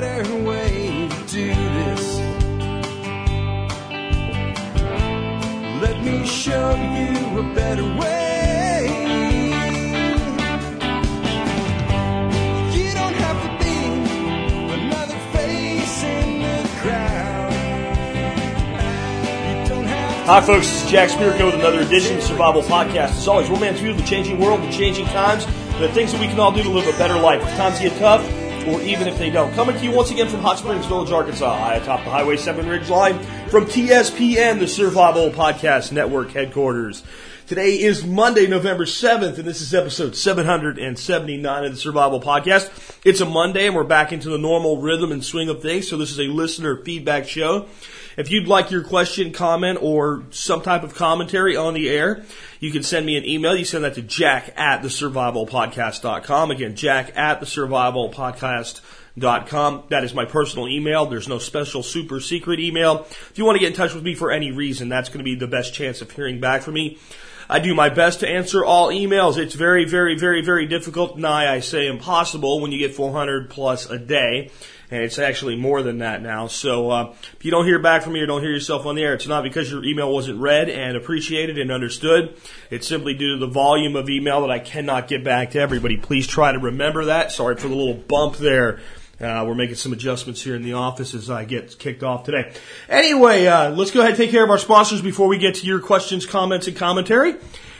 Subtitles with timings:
[0.00, 2.18] better way to do this.
[5.82, 8.88] Let me show you a better way.
[12.72, 13.76] You don't have to be
[14.72, 17.52] another face in the crowd.
[20.24, 20.68] Hi, folks.
[20.68, 23.10] This is Jack Spirko with another edition of Survival Podcast.
[23.10, 25.44] As always, one man's view of the changing world, the changing times,
[25.78, 27.42] the things that we can all do to live a better life.
[27.42, 28.26] If times get tough,
[28.66, 29.52] or even if they don't.
[29.54, 32.68] Coming to you once again from Hot Springs Village, Arkansas, high atop the Highway 7
[32.68, 33.18] Ridge Line
[33.48, 37.02] from TSPN, the Survival Podcast Network headquarters.
[37.46, 42.70] Today is Monday, November 7th, and this is episode 779 of the Survival Podcast.
[43.04, 45.96] It's a Monday, and we're back into the normal rhythm and swing of things, so
[45.96, 47.66] this is a listener feedback show.
[48.16, 52.24] If you'd like your question, comment, or some type of commentary on the air,
[52.60, 53.56] you can send me an email.
[53.56, 56.50] You send that to jack at thesurvivalpodcast.com.
[56.50, 59.82] Again, jack at thesurvivalpodcast.com.
[59.88, 61.06] That is my personal email.
[61.06, 63.06] There's no special super secret email.
[63.30, 65.24] If you want to get in touch with me for any reason, that's going to
[65.24, 66.98] be the best chance of hearing back from me.
[67.48, 69.36] I do my best to answer all emails.
[69.36, 71.18] It's very, very, very, very difficult.
[71.18, 74.50] Nigh, I say impossible when you get 400 plus a day.
[74.92, 76.48] And it's actually more than that now.
[76.48, 79.02] So, uh, if you don't hear back from me or don't hear yourself on the
[79.02, 82.36] air, it's not because your email wasn't read and appreciated and understood.
[82.68, 85.96] It's simply due to the volume of email that I cannot get back to everybody.
[85.96, 87.32] Please try to remember that.
[87.32, 88.80] Sorry for the little bump there.
[89.18, 92.52] Uh, we're making some adjustments here in the office as I get kicked off today.
[92.90, 95.64] Anyway, uh, let's go ahead and take care of our sponsors before we get to
[95.64, 97.36] your questions, comments, and commentary.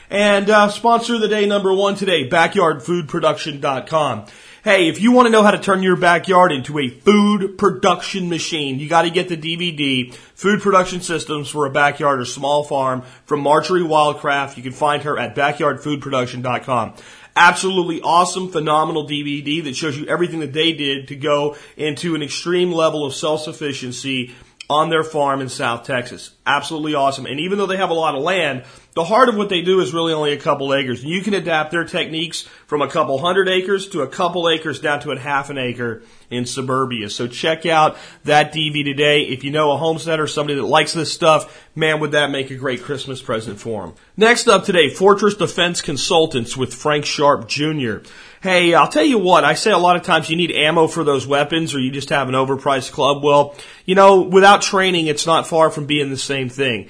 [0.09, 4.29] And uh, sponsor of the day number one today, backyardfoodproduction.com.
[4.65, 8.29] Hey, if you want to know how to turn your backyard into a food production
[8.29, 12.63] machine, you got to get the DVD, Food Production Systems for a Backyard or Small
[12.63, 14.57] Farm from Marjory Wildcraft.
[14.57, 16.95] You can find her at backyardfoodproduction.com.
[17.35, 22.23] Absolutely awesome, phenomenal DVD that shows you everything that they did to go into an
[22.23, 24.33] extreme level of self-sufficiency
[24.71, 26.31] on their farm in South Texas.
[26.47, 27.27] Absolutely awesome.
[27.27, 28.65] And even though they have a lot of land,
[28.95, 31.05] the heart of what they do is really only a couple acres.
[31.05, 35.01] You can adapt their techniques from a couple hundred acres to a couple acres down
[35.01, 37.11] to a half an acre in suburbia.
[37.11, 39.23] So check out that DV today.
[39.23, 42.57] If you know a homesteader, somebody that likes this stuff, man, would that make a
[42.57, 43.95] great Christmas present for them.
[44.17, 47.99] Next up today, Fortress Defense Consultants with Frank Sharp Jr.
[48.43, 51.05] Hey, I'll tell you what, I say a lot of times you need ammo for
[51.05, 53.23] those weapons or you just have an overpriced club.
[53.23, 53.55] Well,
[53.87, 56.89] you know, without training, it's not far from being the same thing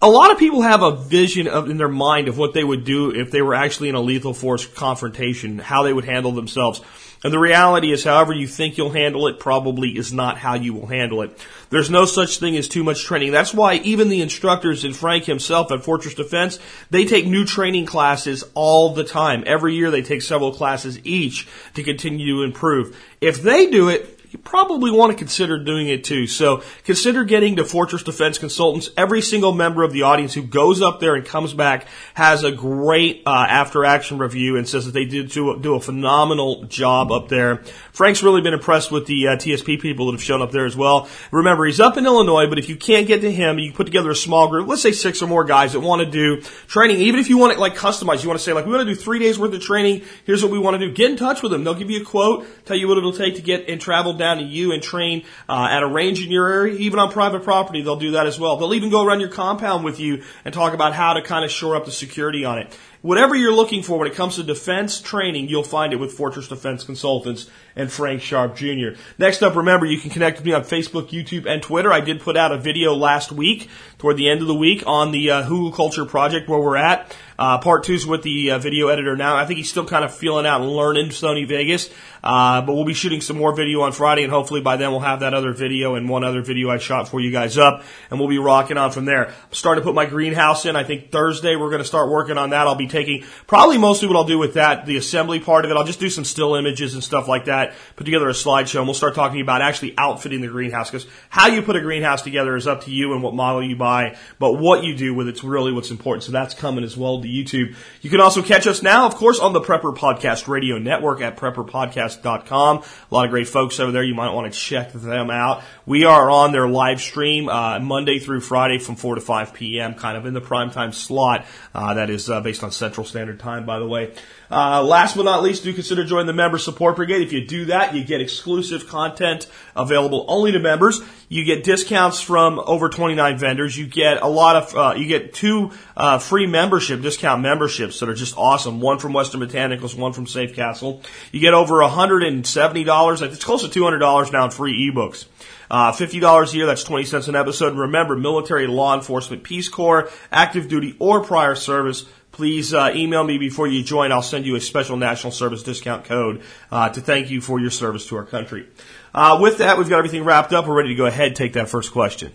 [0.00, 2.84] a lot of people have a vision of, in their mind of what they would
[2.84, 6.80] do if they were actually in a lethal force confrontation, how they would handle themselves.
[7.24, 10.72] And the reality is, however you think you'll handle it probably is not how you
[10.72, 11.36] will handle it.
[11.70, 13.32] There's no such thing as too much training.
[13.32, 17.86] That's why even the instructors and Frank himself at Fortress Defense, they take new training
[17.86, 19.42] classes all the time.
[19.46, 22.96] Every year they take several classes each to continue to improve.
[23.20, 26.26] If they do it, you probably want to consider doing it too.
[26.26, 28.90] So consider getting to Fortress Defense Consultants.
[28.94, 32.52] Every single member of the audience who goes up there and comes back has a
[32.52, 37.10] great uh, after action review and says that they did do, do a phenomenal job
[37.10, 37.62] up there.
[37.92, 40.76] Frank's really been impressed with the uh, TSP people that have shown up there as
[40.76, 41.08] well.
[41.32, 44.10] Remember, he's up in Illinois, but if you can't get to him, you put together
[44.10, 46.98] a small group, let's say six or more guys that want to do training.
[46.98, 48.94] Even if you want it like customized, you want to say like, we want to
[48.94, 50.02] do three days worth of training.
[50.26, 50.92] Here's what we want to do.
[50.92, 51.64] Get in touch with them.
[51.64, 54.38] They'll give you a quote, tell you what it'll take to get and travel down
[54.38, 57.82] to you and train uh, at a range in your area, even on private property.
[57.82, 58.56] They'll do that as well.
[58.56, 61.50] They'll even go around your compound with you and talk about how to kind of
[61.50, 62.76] shore up the security on it.
[63.00, 66.48] Whatever you're looking for when it comes to defense training, you'll find it with Fortress
[66.48, 68.98] Defense Consultants and Frank Sharp Jr.
[69.18, 71.92] Next up, remember you can connect with me on Facebook, YouTube, and Twitter.
[71.92, 73.68] I did put out a video last week,
[73.98, 77.14] toward the end of the week, on the uh, hugelkultur Project where we're at.
[77.38, 79.36] Uh, part two's with the uh, video editor now.
[79.36, 81.88] I think he's still kind of feeling out and learning Sony Vegas.
[82.22, 85.00] Uh, but we'll be shooting some more video on Friday, and hopefully by then we'll
[85.00, 88.18] have that other video and one other video I shot for you guys up, and
[88.18, 89.28] we'll be rocking on from there.
[89.28, 90.74] I'm starting to put my greenhouse in.
[90.74, 92.66] I think Thursday we're going to start working on that.
[92.66, 95.76] I'll be taking probably mostly what I'll do with that, the assembly part of it.
[95.76, 97.67] I'll just do some still images and stuff like that.
[97.96, 101.48] Put together a slideshow, and we'll start talking about actually outfitting the greenhouse because how
[101.48, 104.54] you put a greenhouse together is up to you and what model you buy, but
[104.54, 106.24] what you do with it's really what's important.
[106.24, 107.74] So that's coming as well to YouTube.
[108.02, 111.36] You can also catch us now, of course, on the Prepper Podcast Radio Network at
[111.36, 112.78] prepperpodcast.com.
[112.78, 114.02] A lot of great folks over there.
[114.02, 115.62] You might want to check them out.
[115.86, 119.94] We are on their live stream uh, Monday through Friday from 4 to 5 p.m.,
[119.94, 121.46] kind of in the primetime slot.
[121.74, 124.14] Uh, that is uh, based on Central Standard Time, by the way.
[124.50, 127.22] Uh, last but not least, do consider joining the Member Support Brigade.
[127.22, 129.46] If you do that, you get exclusive content
[129.76, 131.00] available only to members.
[131.28, 133.76] You get discounts from over 29 vendors.
[133.76, 138.08] You get a lot of, uh, you get two uh, free membership, discount memberships that
[138.08, 138.80] are just awesome.
[138.80, 141.02] One from Western Botanicals, one from Safe Castle.
[141.30, 145.26] You get over $170, it's close to $200 now in free ebooks.
[145.70, 147.72] Uh, $50 a year, that's 20 cents an episode.
[147.72, 152.06] And remember, military, law enforcement, Peace Corps, active duty, or prior service,
[152.38, 154.12] please uh, email me before you join.
[154.12, 157.72] I'll send you a special national service discount code uh, to thank you for your
[157.72, 158.68] service to our country.
[159.12, 160.68] Uh, with that, we've got everything wrapped up.
[160.68, 162.30] We're ready to go ahead and take that first question.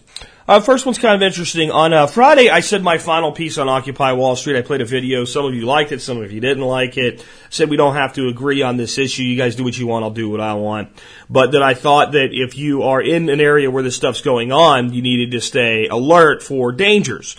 [0.45, 1.71] Uh, first one's kind of interesting.
[1.71, 4.57] On uh, Friday, I said my final piece on Occupy Wall Street.
[4.57, 5.23] I played a video.
[5.23, 7.25] Some of you liked it, some of you didn't like it.
[7.49, 9.23] Said we don't have to agree on this issue.
[9.23, 10.03] You guys do what you want.
[10.03, 10.89] I'll do what I want.
[11.29, 14.51] But that I thought that if you are in an area where this stuff's going
[14.51, 17.37] on, you needed to stay alert for dangers.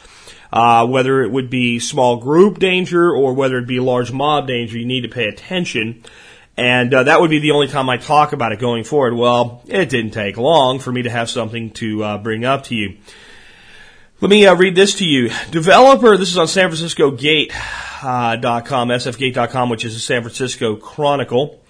[0.54, 4.78] Uh, whether it would be small group danger or whether it be large mob danger,
[4.78, 6.04] you need to pay attention.
[6.56, 9.14] And uh, that would be the only time I talk about it going forward.
[9.14, 12.76] Well, it didn't take long for me to have something to uh, bring up to
[12.76, 12.98] you.
[14.20, 15.30] Let me uh, read this to you.
[15.50, 17.60] Developer, this is on San Francisco Gate.com,
[18.04, 21.60] uh, sfgate.com, which is a San Francisco Chronicle.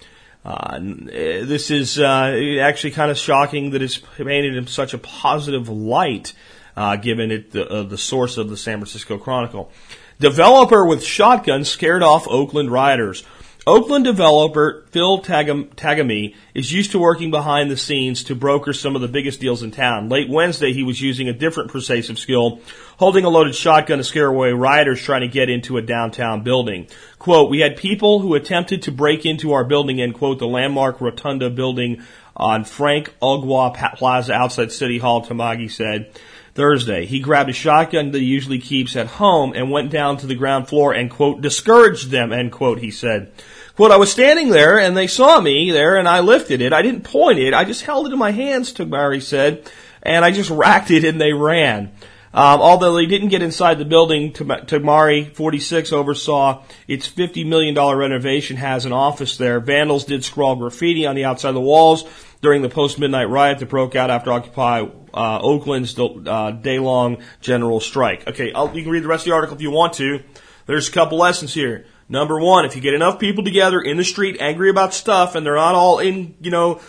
[0.45, 5.69] Uh, this is uh, actually kind of shocking that it's painted in such a positive
[5.69, 6.33] light,
[6.75, 9.71] uh, given it the, uh, the source of the San Francisco Chronicle.
[10.19, 13.23] Developer with shotgun scared off Oakland rioters.
[13.67, 19.01] Oakland developer Phil Tagami is used to working behind the scenes to broker some of
[19.01, 20.07] the biggest deals in town.
[20.07, 22.61] Late Wednesday, he was using a different persuasive skill,
[22.99, 26.87] holding a loaded shotgun to scare away rioters trying to get into a downtown building.
[27.17, 31.01] Quote, we had people who attempted to break into our building and quote, the landmark
[31.01, 32.03] Rotunda building
[32.37, 36.11] on Frank Ogawa Plaza outside City Hall, Tamagi said.
[36.55, 37.05] Thursday.
[37.05, 40.35] He grabbed a shotgun that he usually keeps at home and went down to the
[40.35, 43.33] ground floor and quote, discouraged them, end quote, he said.
[43.75, 46.71] Quote, I was standing there and they saw me there and I lifted it.
[46.71, 47.53] I didn't point it.
[47.53, 49.69] I just held it in my hands, Tagmari said,
[50.01, 51.91] and I just racked it and they ran.
[52.33, 58.55] Um, although they didn't get inside the building, Tagmari 46 oversaw its $50 million renovation
[58.57, 59.59] has an office there.
[59.59, 62.03] Vandals did scrawl graffiti on the outside of the walls
[62.41, 64.81] during the post-midnight riot that broke out after Occupy
[65.13, 68.27] uh, Oakland's uh, day-long general strike.
[68.27, 70.21] Okay, I'll, you can read the rest of the article if you want to.
[70.65, 71.85] There's a couple lessons here.
[72.07, 75.45] Number one, if you get enough people together in the street angry about stuff and
[75.45, 76.81] they're not all in, you know,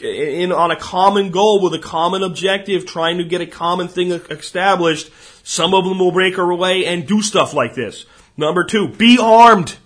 [0.00, 4.12] in on a common goal with a common objective, trying to get a common thing
[4.12, 5.10] established,
[5.42, 8.06] some of them will break away and do stuff like this.
[8.36, 9.76] Number two, be armed.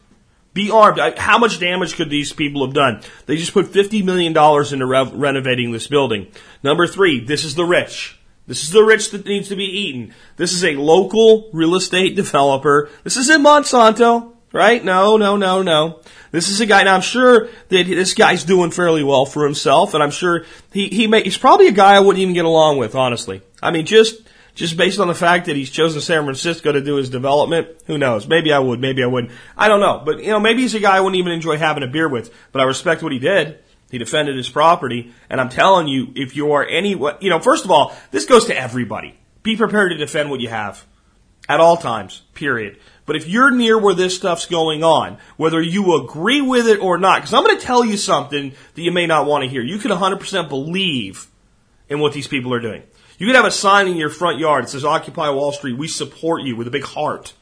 [0.56, 0.98] Be armed.
[1.18, 3.02] How much damage could these people have done?
[3.26, 6.28] They just put $50 million into re- renovating this building.
[6.62, 8.18] Number three, this is the rich.
[8.46, 10.14] This is the rich that needs to be eaten.
[10.36, 12.88] This is a local real estate developer.
[13.04, 14.82] This isn't Monsanto right?
[14.82, 16.00] No, no, no, no.
[16.32, 19.92] This is a guy, and I'm sure that this guy's doing fairly well for himself,
[19.92, 22.78] and I'm sure he, he may, he's probably a guy I wouldn't even get along
[22.78, 23.42] with, honestly.
[23.62, 24.22] I mean, just,
[24.56, 27.98] just based on the fact that he's chosen San Francisco to do his development, who
[27.98, 28.26] knows?
[28.26, 29.32] Maybe I would, maybe I wouldn't.
[29.56, 30.02] I don't know.
[30.04, 32.34] But, you know, maybe he's a guy I wouldn't even enjoy having a beer with,
[32.50, 33.60] but I respect what he did.
[33.90, 37.64] He defended his property, and I'm telling you, if you are any, you know, first
[37.64, 39.16] of all, this goes to everybody.
[39.44, 40.84] Be prepared to defend what you have.
[41.48, 42.22] At all times.
[42.34, 42.78] Period.
[43.04, 46.98] But if you're near where this stuff's going on, whether you agree with it or
[46.98, 49.62] not, because I'm going to tell you something that you may not want to hear.
[49.62, 51.28] You can 100% believe
[51.88, 52.82] in what these people are doing.
[53.18, 55.88] You could have a sign in your front yard that says Occupy Wall Street, we
[55.88, 57.32] support you with a big heart.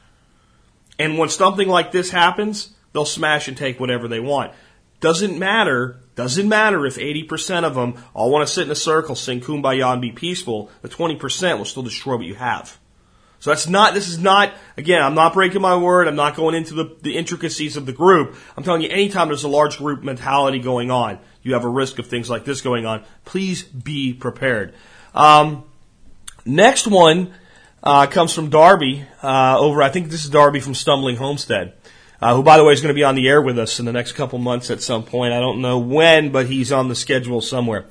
[0.97, 4.53] And when something like this happens, they'll smash and take whatever they want.
[5.01, 9.15] Doesn't matter, doesn't matter if 80% of them all want to sit in a circle,
[9.15, 10.69] sing kumbaya and be peaceful.
[10.81, 12.79] The 20% will still destroy what you have.
[13.39, 16.07] So that's not, this is not, again, I'm not breaking my word.
[16.07, 18.35] I'm not going into the, the intricacies of the group.
[18.55, 21.99] I'm telling you, anytime there's a large group mentality going on, you have a risk
[21.99, 23.03] of things like this going on.
[23.25, 24.73] Please be prepared.
[25.13, 25.65] Um,
[26.45, 27.33] next one
[27.83, 31.73] uh, comes from Darby uh, over, I think this is Darby from Stumbling Homestead.
[32.21, 33.85] Uh, who, by the way, is going to be on the air with us in
[33.85, 35.33] the next couple months at some point.
[35.33, 37.85] I don't know when, but he's on the schedule somewhere.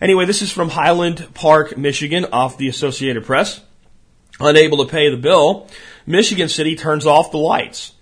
[0.00, 3.62] Anyway, this is from Highland Park, Michigan, off the Associated Press.
[4.38, 5.68] Unable to pay the bill,
[6.06, 7.92] Michigan City turns off the lights.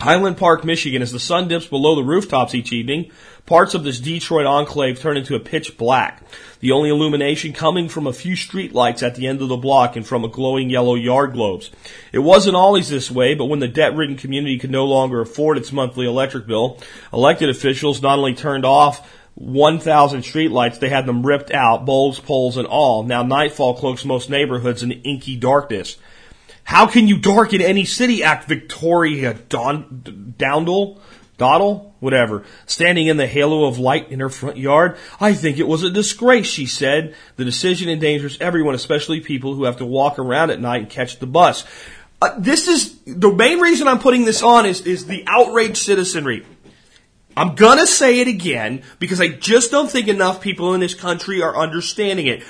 [0.00, 3.10] Highland Park, Michigan, as the sun dips below the rooftops each evening,
[3.46, 6.22] parts of this Detroit enclave turn into a pitch black.
[6.60, 9.96] The only illumination coming from a few street lights at the end of the block
[9.96, 11.70] and from a glowing yellow yard globes.
[12.12, 15.72] It wasn't always this way, but when the debt-ridden community could no longer afford its
[15.72, 16.78] monthly electric bill,
[17.12, 20.78] elected officials not only turned off 1,000 streetlights.
[20.78, 23.02] They had them ripped out, bulbs, poles, and all.
[23.02, 25.96] Now nightfall cloaks most neighborhoods in inky darkness.
[26.62, 28.22] How can you darken any city?
[28.22, 30.34] Act Victoria Don,
[31.36, 34.96] Doddle, whatever, standing in the halo of light in her front yard.
[35.20, 37.14] I think it was a disgrace, she said.
[37.36, 41.18] The decision endangers everyone, especially people who have to walk around at night and catch
[41.18, 41.64] the bus.
[42.22, 46.46] Uh, this is the main reason I'm putting this on is, is the outraged citizenry.
[47.36, 51.42] I'm gonna say it again because I just don't think enough people in this country
[51.42, 52.44] are understanding it.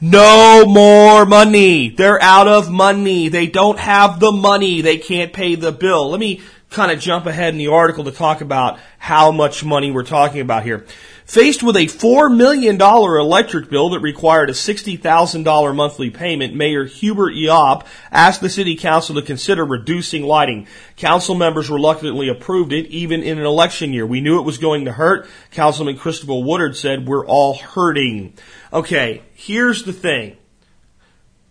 [0.00, 1.90] No more money.
[1.90, 3.28] They're out of money.
[3.28, 4.80] They don't have the money.
[4.80, 6.08] They can't pay the bill.
[6.08, 9.90] Let me kind of jump ahead in the article to talk about how much money
[9.90, 10.86] we're talking about here.
[11.24, 17.34] Faced with a $4 million electric bill that required a $60,000 monthly payment, Mayor Hubert
[17.34, 20.66] Yopp asked the City Council to consider reducing lighting.
[20.96, 24.06] Council members reluctantly approved it, even in an election year.
[24.06, 25.28] We knew it was going to hurt.
[25.52, 28.34] Councilman Christopher Woodard said, we're all hurting.
[28.72, 30.36] Okay, here's the thing.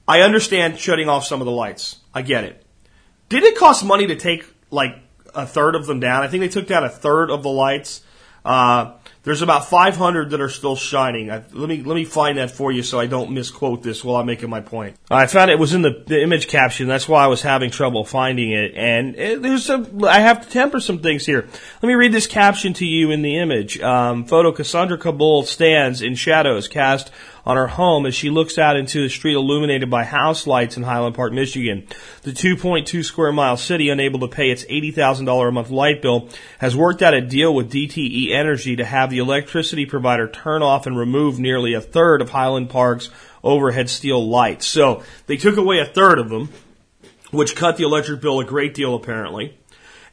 [0.07, 1.97] I understand shutting off some of the lights.
[2.13, 2.65] I get it.
[3.29, 4.95] Did it cost money to take like
[5.39, 6.23] a third of them down?
[6.23, 8.01] I think they took down a third of the lights.
[8.45, 8.93] Uh,
[9.23, 11.29] there's about 500 that are still shining.
[11.29, 14.15] I, let me let me find that for you so I don't misquote this while
[14.15, 14.95] I'm making my point.
[15.11, 16.87] I found it was in the, the image caption.
[16.87, 18.73] That's why I was having trouble finding it.
[18.75, 21.47] And it, there's a I have to temper some things here.
[21.81, 23.79] Let me read this caption to you in the image.
[23.81, 27.11] Um, photo: Cassandra Kabul stands in shadows cast
[27.49, 30.83] on her home as she looks out into the street illuminated by house lights in
[30.83, 31.87] Highland Park, Michigan.
[32.21, 36.29] The 2.2 square mile city, unable to pay its $80,000 a month light bill,
[36.59, 40.85] has worked out a deal with DTE Energy to have the electricity provider turn off
[40.85, 43.09] and remove nearly a third of Highland Park's
[43.43, 44.67] overhead steel lights.
[44.67, 46.49] So they took away a third of them,
[47.31, 49.57] which cut the electric bill a great deal apparently.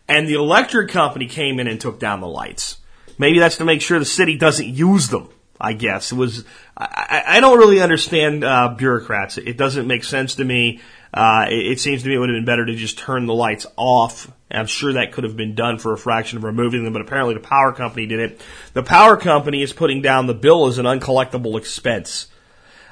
[0.08, 2.78] And the electric company came in and took down the lights.
[3.18, 5.28] Maybe that's to make sure the city doesn't use them.
[5.60, 6.44] I guess it was.
[6.76, 9.38] I, I don't really understand uh, bureaucrats.
[9.38, 10.80] It doesn't make sense to me.
[11.14, 13.34] Uh, it, it, seems to me it would have been better to just turn the
[13.34, 14.30] lights off.
[14.50, 17.34] I'm sure that could have been done for a fraction of removing them, but apparently
[17.34, 18.40] the power company did it.
[18.74, 22.28] The power company is putting down the bill as an uncollectible expense.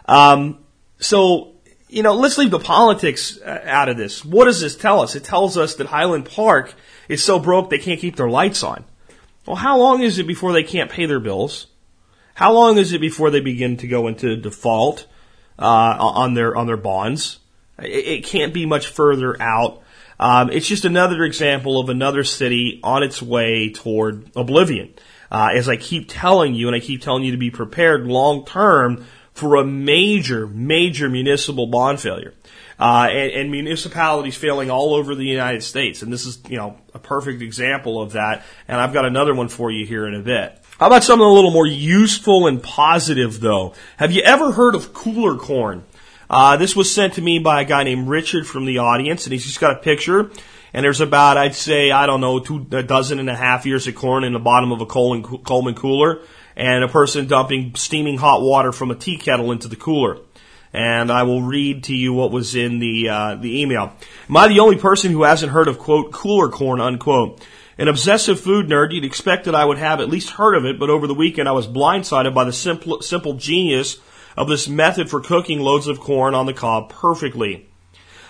[0.07, 0.65] Um,
[0.99, 1.55] so
[1.95, 4.25] you know, let's leave the politics uh, out of this.
[4.25, 5.15] What does this tell us?
[5.15, 6.75] It tells us that Highland Park
[7.09, 8.85] is so broke they can't keep their lights on.
[9.47, 11.69] Well, how long is it before they can't pay their bills?
[12.35, 15.07] How long is it before they begin to go into default
[15.59, 17.39] uh, on their on their bonds?
[17.79, 19.83] It, it can't be much further out.
[20.19, 24.95] Um, it's just another example of another city on its way toward oblivion.
[25.31, 28.45] Uh, as I keep telling you, and I keep telling you to be prepared long
[28.45, 32.35] term for a major, major municipal bond failure.
[32.79, 36.03] Uh, and, and, municipalities failing all over the United States.
[36.03, 38.45] And this is, you know, a perfect example of that.
[38.67, 40.61] And I've got another one for you here in a bit.
[40.81, 43.75] How about something a little more useful and positive, though?
[43.97, 45.85] Have you ever heard of cooler corn?
[46.29, 49.33] Uh, this was sent to me by a guy named Richard from the audience, and
[49.33, 50.31] he's just got a picture.
[50.73, 53.87] And there's about, I'd say, I don't know, two, a dozen and a half ears
[53.87, 56.23] of corn in the bottom of a Coleman cooler,
[56.57, 60.19] and a person dumping steaming hot water from a tea kettle into the cooler.
[60.75, 63.93] And I will read to you what was in the uh, the email.
[64.29, 67.41] Am I the only person who hasn't heard of quote cooler corn unquote?
[67.79, 70.81] An obsessive food nerd, you'd expect that I would have at least heard of it,
[70.81, 73.99] but over the weekend I was blindsided by the simple, simple genius
[74.37, 77.69] of this method for cooking loads of corn on the cob perfectly.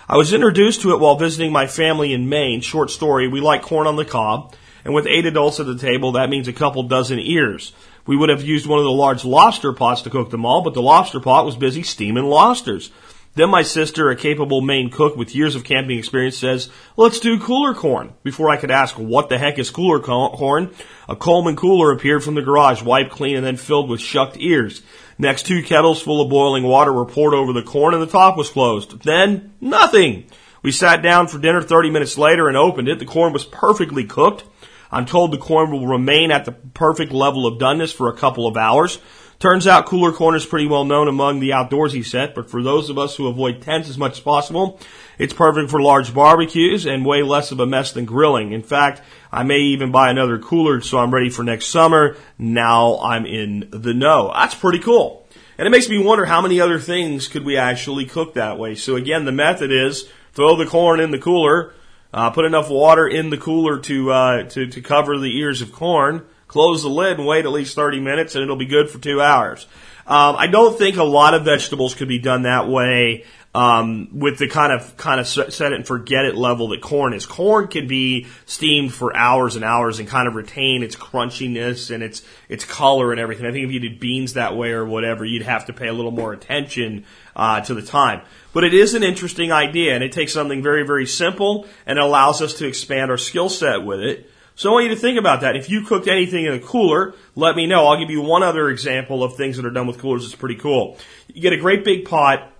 [0.07, 2.61] I was introduced to it while visiting my family in Maine.
[2.61, 6.11] Short story, we like corn on the cob, and with eight adults at the table,
[6.11, 7.73] that means a couple dozen ears.
[8.05, 10.73] We would have used one of the large lobster pots to cook them all, but
[10.73, 12.91] the lobster pot was busy steaming lobsters.
[13.35, 17.37] Then my sister, a capable Maine cook with years of camping experience, says, let's do
[17.37, 18.13] cooler corn.
[18.23, 20.73] Before I could ask, what the heck is cooler corn?
[21.09, 24.81] A Coleman cooler appeared from the garage, wiped clean and then filled with shucked ears.
[25.17, 28.37] Next, two kettles full of boiling water were poured over the corn and the top
[28.37, 29.03] was closed.
[29.03, 30.27] Then, nothing.
[30.61, 32.99] We sat down for dinner 30 minutes later and opened it.
[32.99, 34.45] The corn was perfectly cooked.
[34.91, 38.47] I'm told the corn will remain at the perfect level of doneness for a couple
[38.47, 38.99] of hours.
[39.37, 42.89] Turns out cooler corn is pretty well known among the outdoorsy set, but for those
[42.89, 44.79] of us who avoid tents as much as possible,
[45.17, 48.53] it's perfect for large barbecues and way less of a mess than grilling.
[48.53, 49.01] In fact,
[49.31, 52.15] I may even buy another cooler so I'm ready for next summer.
[52.37, 54.31] Now I'm in the know.
[54.33, 55.27] That's pretty cool.
[55.57, 58.75] And it makes me wonder how many other things could we actually cook that way.
[58.75, 61.73] So again, the method is throw the corn in the cooler,
[62.15, 65.73] uh, put enough water in the cooler to, uh, to, to cover the ears of
[65.73, 68.99] corn, close the lid and wait at least 30 minutes and it'll be good for
[68.99, 69.67] two hours.
[70.07, 74.37] Um, I don't think a lot of vegetables could be done that way um, with
[74.37, 77.25] the kind of kind of set it and forget it level that corn is.
[77.25, 82.03] Corn can be steamed for hours and hours and kind of retain its crunchiness and
[82.03, 83.45] its its color and everything.
[83.45, 85.93] I think if you did beans that way or whatever, you'd have to pay a
[85.93, 88.23] little more attention uh, to the time.
[88.51, 92.03] But it is an interesting idea, and it takes something very very simple and it
[92.03, 94.29] allows us to expand our skill set with it.
[94.57, 95.55] So I want you to think about that.
[95.55, 97.87] If you cooked anything in a cooler, let me know.
[97.87, 100.55] I'll give you one other example of things that are done with coolers that's pretty
[100.55, 100.97] cool.
[101.27, 102.51] You get a great big pot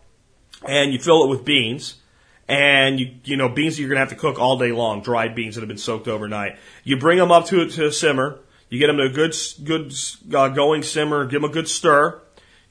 [0.67, 1.95] and you fill it with beans.
[2.47, 5.01] And you, you know, beans that you're going to have to cook all day long,
[5.01, 6.57] dried beans that have been soaked overnight.
[6.83, 8.39] You bring them up to, to a simmer.
[8.69, 9.93] You get them to a good, good,
[10.33, 11.25] uh, going simmer.
[11.25, 12.21] Give them a good stir.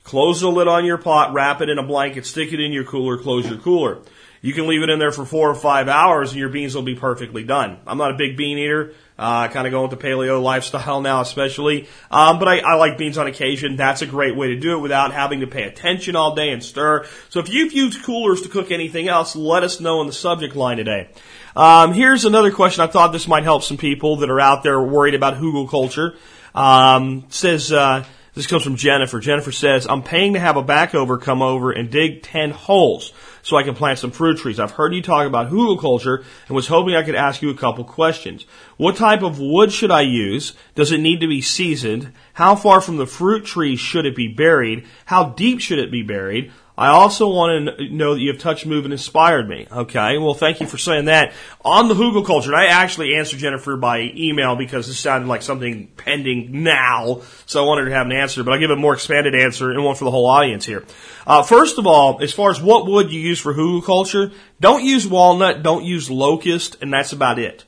[0.04, 2.84] Close the lid on your pot, wrap it in a blanket, stick it in your
[2.84, 4.00] cooler, close your cooler.
[4.44, 6.82] You can leave it in there for four or five hours and your beans will
[6.82, 7.78] be perfectly done.
[7.86, 8.92] I'm not a big bean eater.
[9.18, 11.88] Uh, kind of going the paleo lifestyle now, especially.
[12.10, 13.76] Um, but I, I like beans on occasion.
[13.76, 16.62] That's a great way to do it without having to pay attention all day and
[16.62, 17.06] stir.
[17.30, 20.54] So if you've used coolers to cook anything else, let us know in the subject
[20.54, 21.08] line today.
[21.56, 22.84] Um, here's another question.
[22.84, 26.16] I thought this might help some people that are out there worried about hugelkultur.
[26.54, 29.20] Um, says, uh, this comes from Jennifer.
[29.20, 33.12] Jennifer says, I'm paying to have a backover come over and dig 10 holes
[33.44, 34.58] so I can plant some fruit trees.
[34.58, 37.84] I've heard you talk about hugelkultur and was hoping I could ask you a couple
[37.84, 38.46] questions.
[38.78, 40.54] What type of wood should I use?
[40.74, 42.12] Does it need to be seasoned?
[42.32, 44.86] How far from the fruit tree should it be buried?
[45.04, 46.52] How deep should it be buried?
[46.76, 49.68] I also want to know that you have touched, move, and inspired me.
[49.70, 51.32] Okay, well, thank you for saying that.
[51.64, 56.64] On the hugelkultur, I actually answered Jennifer by email because this sounded like something pending
[56.64, 59.70] now, so I wanted to have an answer, but I'll give a more expanded answer
[59.70, 60.84] and one for the whole audience here.
[61.24, 65.06] Uh, first of all, as far as what wood you use for hugelkultur, don't use
[65.06, 67.64] walnut, don't use locust, and that's about it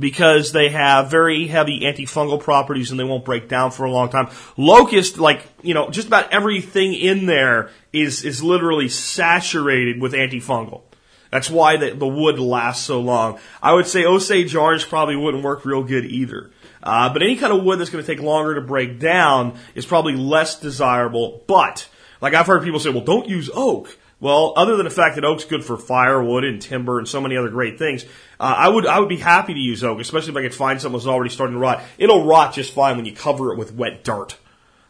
[0.00, 4.08] because they have very heavy antifungal properties and they won't break down for a long
[4.08, 4.30] time.
[4.56, 10.82] Locust, like, you know, just about everything in there is, is literally saturated with antifungal.
[11.30, 13.38] That's why the, the wood lasts so long.
[13.62, 16.50] I would say Osage orange probably wouldn't work real good either.
[16.82, 19.86] Uh, but any kind of wood that's going to take longer to break down is
[19.86, 21.44] probably less desirable.
[21.46, 21.88] But,
[22.20, 23.96] like I've heard people say, well, don't use oak.
[24.20, 27.38] Well, other than the fact that oak's good for firewood and timber and so many
[27.38, 28.04] other great things,
[28.38, 30.80] uh, I would I would be happy to use oak, especially if I could find
[30.80, 31.82] something that's already starting to rot.
[31.96, 34.36] It'll rot just fine when you cover it with wet dirt.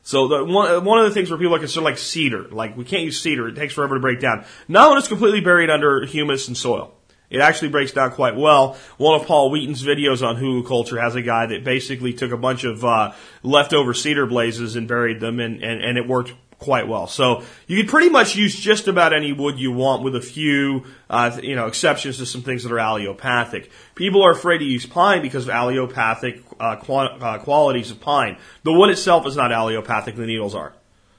[0.02, 2.84] So the, one one of the things where people are concerned, like cedar, like we
[2.84, 4.44] can't use cedar; it takes forever to break down.
[4.66, 6.94] Not when it's completely buried under humus and soil.
[7.28, 8.76] It actually breaks down quite well.
[8.98, 12.64] One of Paul Wheaton's videos on hugelkultur has a guy that basically took a bunch
[12.64, 13.12] of uh,
[13.44, 17.06] leftover cedar blazes and buried them, and, and, and it worked quite well.
[17.06, 20.84] So you can pretty much use just about any wood you want with a few,
[21.08, 23.70] uh, you know, exceptions to some things that are allelopathic.
[23.94, 26.76] People are afraid to use pine because of allelopathic uh,
[27.24, 28.36] uh, qualities of pine.
[28.62, 30.74] The wood itself is not allelopathic, the needles are.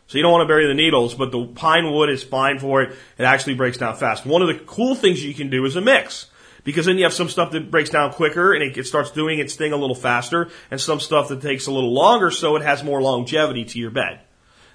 [0.08, 2.84] So you don't want to bury the needles, but the pine wood is fine for
[2.84, 2.92] it.
[3.18, 4.26] It actually breaks down fast.
[4.26, 6.28] One of the cool things you can do is a mix.
[6.64, 9.56] Because then you have some stuff that breaks down quicker and it starts doing its
[9.56, 12.84] thing a little faster, and some stuff that takes a little longer so it has
[12.84, 14.20] more longevity to your bed.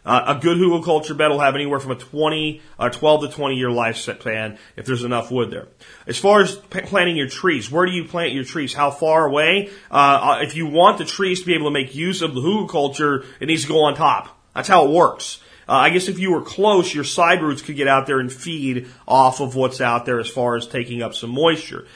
[0.07, 3.57] Uh, a good hugelkultur bed will have anywhere from a 20, uh, 12 to 20
[3.57, 5.67] year lifespan if there's enough wood there.
[6.07, 8.73] As far as p- planting your trees, where do you plant your trees?
[8.73, 9.71] How far away?
[9.91, 12.41] Uh, uh if you want the trees to be able to make use of the
[12.41, 14.39] hugelkultur, it needs to go on top.
[14.55, 15.41] That's how it works.
[15.69, 18.33] Uh, I guess if you were close, your side roots could get out there and
[18.33, 21.87] feed off of what's out there as far as taking up some moisture.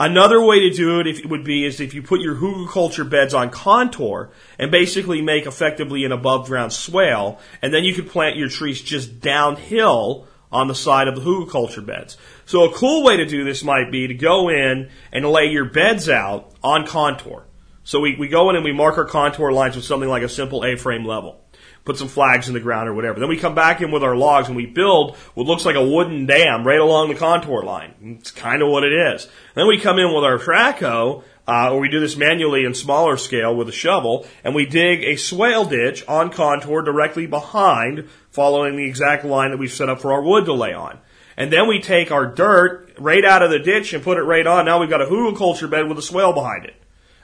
[0.00, 3.34] Another way to do it if, would be is if you put your hugelkultur beds
[3.34, 8.34] on contour and basically make effectively an above ground swale, and then you could plant
[8.34, 12.16] your trees just downhill on the side of the hugelkultur beds.
[12.46, 15.66] So a cool way to do this might be to go in and lay your
[15.66, 17.44] beds out on contour.
[17.84, 20.30] So we, we go in and we mark our contour lines with something like a
[20.30, 21.44] simple A-frame level
[21.84, 23.18] put some flags in the ground or whatever.
[23.18, 25.86] Then we come back in with our logs and we build what looks like a
[25.86, 28.18] wooden dam right along the contour line.
[28.20, 29.28] It's kind of what it is.
[29.54, 32.74] Then we come in with our track hoe, uh, or we do this manually in
[32.74, 38.08] smaller scale with a shovel, and we dig a swale ditch on contour directly behind,
[38.30, 41.00] following the exact line that we've set up for our wood to lay on.
[41.36, 44.46] And then we take our dirt right out of the ditch and put it right
[44.46, 44.66] on.
[44.66, 46.74] Now we've got a hugelkultur bed with a swale behind it.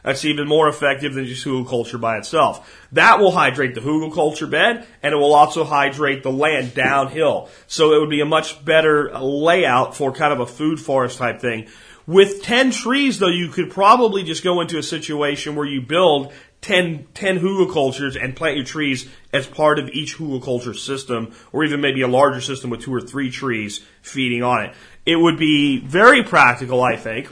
[0.07, 2.87] That's even more effective than just hugelkultur by itself.
[2.93, 7.49] That will hydrate the hugelkultur bed and it will also hydrate the land downhill.
[7.67, 11.41] So it would be a much better layout for kind of a food forest type
[11.41, 11.67] thing.
[12.07, 16.33] With 10 trees though, you could probably just go into a situation where you build
[16.61, 21.81] 10, 10 hugelkulturs and plant your trees as part of each hugelkultur system, or even
[21.81, 24.75] maybe a larger system with two or three trees feeding on it.
[25.05, 27.29] It would be very practical, I think,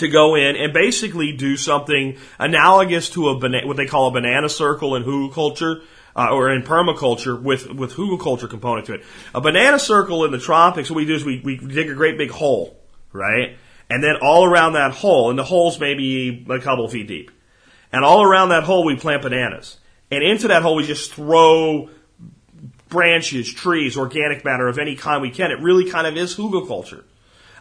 [0.00, 4.10] to go in and basically do something analogous to a bana- what they call a
[4.10, 5.82] banana circle in hugelkultur.
[6.16, 9.04] Uh, or in permaculture with with hugelkultur component to it.
[9.32, 12.18] A banana circle in the tropics, what we do is we, we dig a great
[12.18, 12.76] big hole,
[13.12, 13.56] right?
[13.88, 17.30] And then all around that hole, and the hole's maybe a couple feet deep.
[17.92, 19.78] And all around that hole we plant bananas.
[20.10, 21.90] And into that hole we just throw
[22.88, 25.52] branches, trees, organic matter of any kind we can.
[25.52, 27.04] It really kind of is hugelkultur.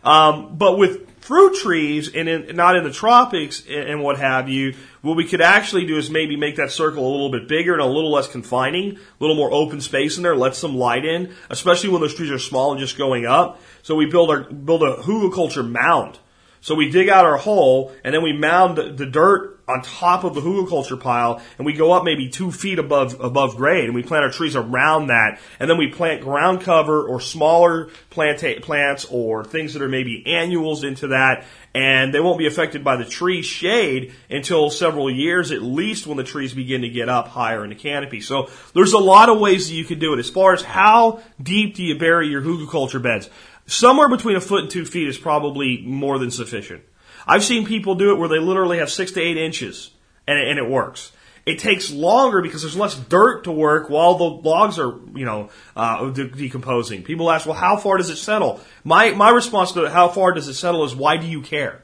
[0.04, 4.74] Um, but with fruit trees and in, not in the tropics and what have you,
[5.04, 7.84] what we could actually do is maybe make that circle a little bit bigger and
[7.84, 11.32] a little less confining, a little more open space in there, let some light in,
[11.52, 13.62] especially when those trees are small and just going up.
[13.84, 16.18] So we build our build a hugelkultur mound.
[16.62, 20.24] So we dig out our hole and then we mound the, the dirt on top
[20.24, 23.94] of the hugelkultur pile and we go up maybe two feet above above grade and
[23.94, 28.40] we plant our trees around that and then we plant ground cover or smaller plant
[28.64, 32.96] plants or things that are maybe annuals into that and they won't be affected by
[32.96, 37.28] the tree shade until several years at least when the trees begin to get up
[37.28, 38.22] higher in the canopy.
[38.22, 40.20] So there's a lot of ways that you can do it.
[40.20, 43.30] As far as how deep do you bury your hugelkultur beds?
[43.68, 46.84] Somewhere between a foot and two feet is probably more than sufficient.
[47.30, 49.92] I've seen people do it where they literally have six to eight inches
[50.28, 51.12] and, and it works.
[51.46, 55.50] It takes longer because there's less dirt to work while the logs are, you know,
[55.76, 57.04] uh, de- decomposing.
[57.04, 58.60] People ask, well, how far does it settle?
[58.84, 61.84] My, my response to how far does it settle is, why do you care?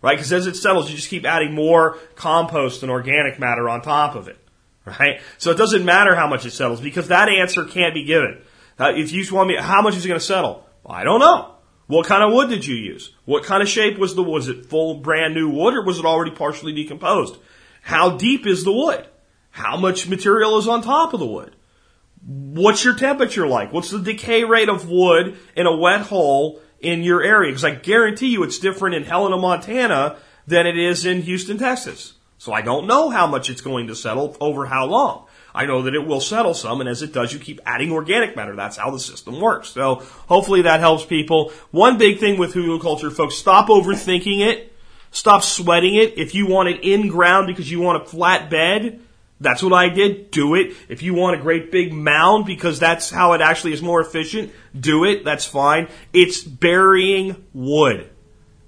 [0.00, 0.16] Right?
[0.16, 4.14] Because as it settles, you just keep adding more compost and organic matter on top
[4.14, 4.38] of it.
[4.86, 5.20] Right?
[5.38, 8.40] So it doesn't matter how much it settles because that answer can't be given.
[8.78, 10.68] Uh, if you just want me, how much is it going to settle?
[10.84, 11.53] Well, I don't know.
[11.86, 13.14] What kind of wood did you use?
[13.24, 14.32] What kind of shape was the wood?
[14.32, 17.36] Was it full brand new wood or was it already partially decomposed?
[17.82, 19.06] How deep is the wood?
[19.50, 21.54] How much material is on top of the wood?
[22.26, 23.72] What's your temperature like?
[23.72, 27.50] What's the decay rate of wood in a wet hole in your area?
[27.50, 30.16] Because I guarantee you it's different in Helena, Montana
[30.46, 32.14] than it is in Houston, Texas.
[32.38, 35.26] So I don't know how much it's going to settle over how long.
[35.54, 38.34] I know that it will settle some, and as it does, you keep adding organic
[38.34, 38.56] matter.
[38.56, 39.68] That's how the system works.
[39.68, 41.52] So hopefully that helps people.
[41.70, 44.72] One big thing with hugelkultur, folks, stop overthinking it.
[45.12, 46.18] Stop sweating it.
[46.18, 49.00] If you want it in ground because you want a flat bed,
[49.40, 50.32] that's what I did.
[50.32, 50.74] Do it.
[50.88, 54.50] If you want a great big mound because that's how it actually is more efficient,
[54.78, 55.24] do it.
[55.24, 55.88] That's fine.
[56.12, 58.10] It's burying wood.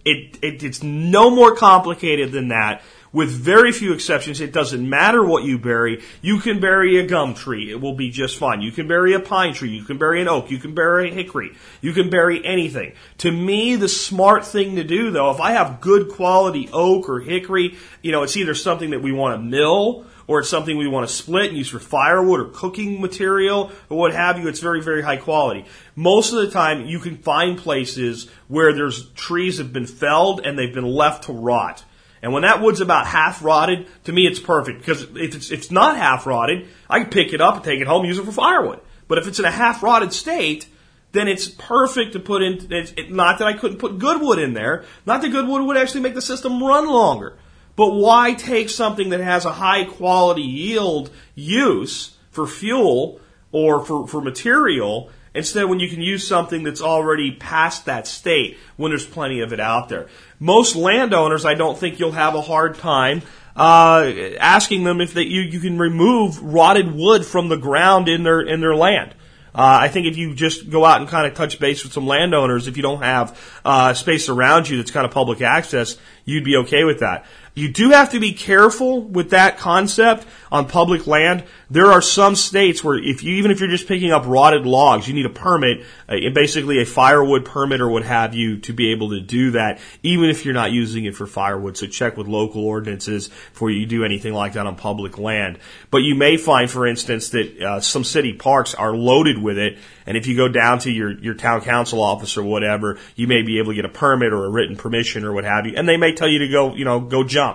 [0.04, 2.82] It, it, it's no more complicated than that
[3.16, 6.02] with very few exceptions, it doesn't matter what you bury.
[6.20, 7.70] You can bury a gum tree.
[7.70, 8.60] It will be just fine.
[8.60, 9.70] You can bury a pine tree.
[9.70, 10.50] You can bury an oak.
[10.50, 11.56] You can bury a hickory.
[11.80, 12.92] You can bury anything.
[13.18, 17.20] To me, the smart thing to do though, if I have good quality oak or
[17.20, 20.86] hickory, you know, it's either something that we want to mill or it's something we
[20.86, 24.46] want to split and use for firewood or cooking material or what have you.
[24.46, 25.64] It's very, very high quality.
[25.94, 30.58] Most of the time, you can find places where there's trees have been felled and
[30.58, 31.82] they've been left to rot.
[32.22, 35.70] And when that wood's about half rotted, to me it's perfect because if it's, it's
[35.70, 38.32] not half rotted, I can pick it up and take it home use it for
[38.32, 38.80] firewood.
[39.08, 40.66] But if it's in a half rotted state,
[41.12, 42.66] then it's perfect to put in.
[42.70, 44.84] It, not that I couldn't put good wood in there.
[45.06, 47.36] Not that good wood would actually make the system run longer.
[47.76, 53.20] But why take something that has a high quality yield use for fuel
[53.52, 58.58] or for, for material Instead, when you can use something that's already past that state,
[58.76, 60.08] when there's plenty of it out there.
[60.40, 63.22] Most landowners, I don't think you'll have a hard time
[63.56, 68.22] uh, asking them if that you, you can remove rotted wood from the ground in
[68.22, 69.14] their in their land.
[69.54, 72.06] Uh, I think if you just go out and kind of touch base with some
[72.06, 75.96] landowners, if you don't have uh, space around you that's kind of public access,
[76.26, 77.24] you'd be okay with that.
[77.56, 81.42] You do have to be careful with that concept on public land.
[81.70, 85.08] There are some states where if you, even if you're just picking up rotted logs,
[85.08, 88.92] you need a permit, uh, basically a firewood permit or what have you to be
[88.92, 91.78] able to do that, even if you're not using it for firewood.
[91.78, 95.58] So check with local ordinances before you do anything like that on public land.
[95.90, 99.78] But you may find, for instance, that uh, some city parks are loaded with it
[100.06, 103.42] and if you go down to your, your town council office or whatever, you may
[103.42, 105.74] be able to get a permit or a written permission or what have you.
[105.76, 107.45] And they may tell you to go, you know, go jump.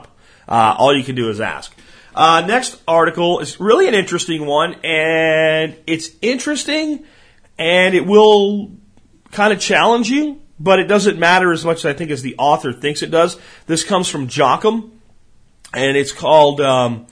[0.52, 1.74] Uh, all you can do is ask.
[2.14, 7.06] Uh, next article is really an interesting one, and it's interesting,
[7.58, 8.72] and it will
[9.32, 12.36] kind of challenge you, but it doesn't matter as much as I think as the
[12.38, 13.40] author thinks it does.
[13.66, 14.92] This comes from Jockum,
[15.74, 17.08] and it's called um,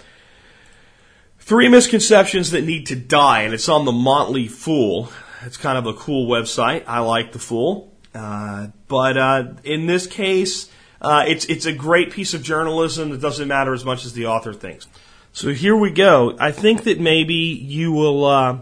[1.39, 5.13] Three Misconceptions That Need to Die, and it's on the Motley Fool.
[5.45, 6.83] It's kind of a cool website.
[6.87, 7.95] I like the Fool.
[8.13, 10.68] Uh, but uh, in this case,
[11.01, 14.25] uh, it's it's a great piece of journalism that doesn't matter as much as the
[14.25, 14.87] author thinks.
[15.31, 16.35] So here we go.
[16.39, 18.25] I think that maybe you will.
[18.25, 18.59] Uh,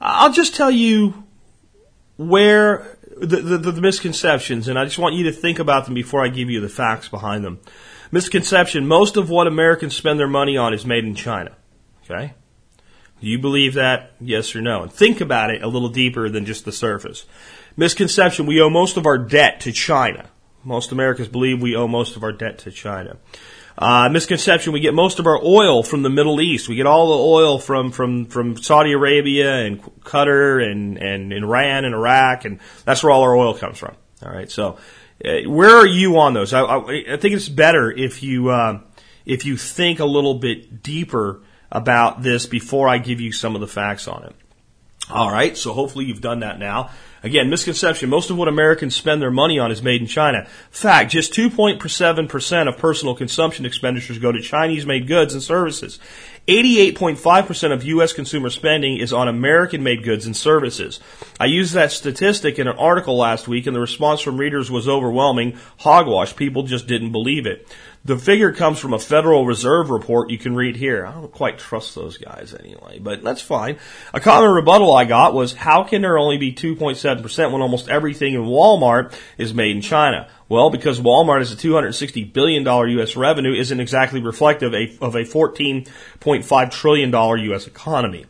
[0.00, 1.24] I'll just tell you
[2.16, 6.24] where the, the, the misconceptions, and I just want you to think about them before
[6.24, 7.60] I give you the facts behind them.
[8.10, 11.56] Misconception: most of what Americans spend their money on is made in China.
[12.04, 12.34] Okay.
[13.20, 14.12] Do you believe that?
[14.20, 14.82] Yes or no?
[14.82, 17.24] And think about it a little deeper than just the surface.
[17.76, 20.28] Misconception: we owe most of our debt to China.
[20.64, 23.16] Most Americans believe we owe most of our debt to China.
[23.76, 26.68] Uh, misconception: we get most of our oil from the Middle East.
[26.68, 31.84] We get all the oil from from from Saudi Arabia and Qatar and and Iran
[31.84, 33.96] and Iraq, and that's where all our oil comes from.
[34.24, 34.78] All right, so
[35.24, 36.52] uh, where are you on those?
[36.52, 38.80] I, I, I think it's better if you uh,
[39.26, 43.60] if you think a little bit deeper about this before I give you some of
[43.60, 44.36] the facts on it.
[45.10, 46.90] All right, so hopefully you've done that now.
[47.24, 48.10] Again, misconception.
[48.10, 50.46] Most of what Americans spend their money on is made in China.
[50.70, 55.98] Fact, just 2.7% of personal consumption expenditures go to Chinese made goods and services.
[56.46, 58.12] 88.5% of U.S.
[58.12, 61.00] consumer spending is on American made goods and services.
[61.40, 64.86] I used that statistic in an article last week and the response from readers was
[64.86, 65.56] overwhelming.
[65.78, 66.36] Hogwash.
[66.36, 67.66] People just didn't believe it.
[68.06, 71.06] The figure comes from a Federal Reserve report you can read here.
[71.06, 73.78] I don't quite trust those guys anyway, but that's fine.
[74.12, 78.34] A common rebuttal I got was, how can there only be 2.7% when almost everything
[78.34, 80.28] in Walmart is made in China?
[80.50, 83.16] Well, because Walmart is a $260 billion U.S.
[83.16, 87.66] revenue isn't exactly reflective of a $14.5 trillion U.S.
[87.66, 88.26] economy.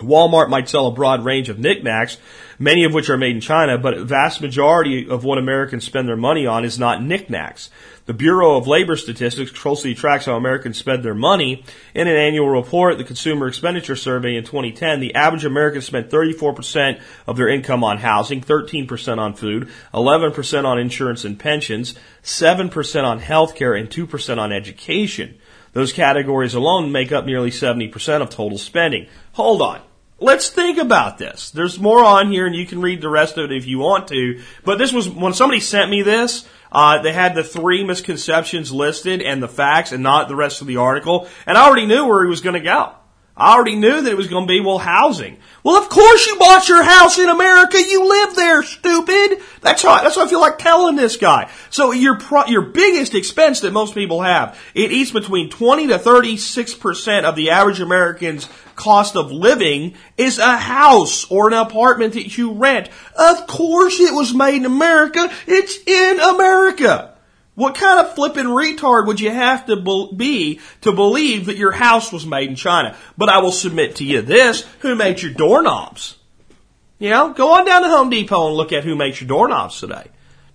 [0.00, 2.18] Walmart might sell a broad range of knickknacks,
[2.58, 6.08] many of which are made in China, but a vast majority of what Americans spend
[6.08, 7.70] their money on is not knickknacks.
[8.04, 11.64] The Bureau of Labor Statistics closely tracks how Americans spend their money.
[11.94, 17.00] In an annual report, the Consumer Expenditure Survey in 2010, the average American spent 34%
[17.28, 23.20] of their income on housing, 13% on food, 11% on insurance and pensions, 7% on
[23.20, 25.38] healthcare, and 2% on education.
[25.72, 29.06] Those categories alone make up nearly 70% of total spending.
[29.34, 29.80] Hold on.
[30.22, 31.50] Let's think about this.
[31.50, 34.06] There's more on here and you can read the rest of it if you want
[34.08, 34.40] to.
[34.64, 39.20] But this was, when somebody sent me this, uh, they had the three misconceptions listed
[39.20, 41.28] and the facts and not the rest of the article.
[41.44, 42.92] And I already knew where he was going to go.
[43.36, 45.38] I already knew that it was going to be, well, housing.
[45.64, 47.78] Well, of course you bought your house in America.
[47.78, 49.40] You live there, stupid.
[49.62, 51.50] That's how, that's what I feel like telling this guy.
[51.70, 57.24] So your, your biggest expense that most people have, it eats between 20 to 36%
[57.24, 62.52] of the average American's cost of living is a house or an apartment that you
[62.52, 62.88] rent.
[63.16, 65.30] Of course it was made in America.
[65.46, 67.14] It's in America.
[67.54, 69.76] What kind of flippin' retard would you have to
[70.16, 72.96] be to believe that your house was made in China?
[73.18, 76.16] But I will submit to you this, who made your doorknobs?
[76.98, 79.80] You know, go on down to Home Depot and look at who makes your doorknobs
[79.80, 80.06] today.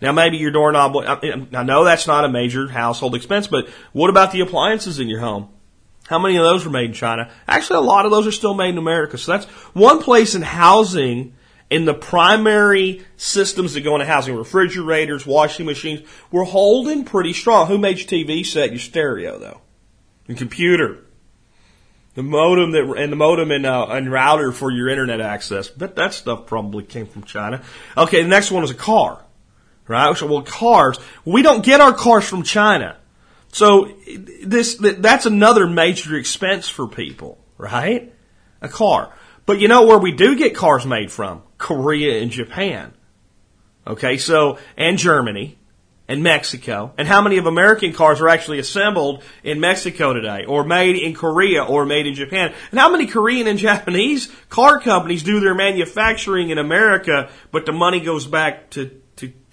[0.02, 4.32] Now maybe your doorknob, I know that's not a major household expense, but what about
[4.32, 5.50] the appliances in your home?
[6.08, 7.30] How many of those were made in China?
[7.48, 9.18] Actually, a lot of those are still made in America.
[9.18, 11.34] So that's one place in housing
[11.70, 17.68] in the primary systems that go into housing, refrigerators, washing machines, we're holding pretty strong.
[17.68, 19.62] Who made your TV set, your stereo though?
[20.28, 21.04] Your computer.
[22.16, 25.68] The modem that, and the modem and, uh, and router for your internet access.
[25.68, 27.62] But that stuff probably came from China.
[27.96, 29.24] Okay, the next one is a car.
[29.88, 30.18] Right?
[30.18, 30.98] So, well, cars.
[31.26, 32.98] We don't get our cars from China.
[33.52, 33.94] So
[34.44, 38.14] this, that's another major expense for people, right?
[38.62, 39.14] A car.
[39.46, 41.42] But you know where we do get cars made from?
[41.58, 42.94] Korea and Japan.
[43.88, 45.58] Okay, so, and Germany
[46.08, 46.94] and Mexico.
[46.98, 51.14] And how many of American cars are actually assembled in Mexico today, or made in
[51.14, 52.54] Korea, or made in Japan?
[52.72, 57.74] And how many Korean and Japanese car companies do their manufacturing in America, but the
[57.74, 59.02] money goes back to,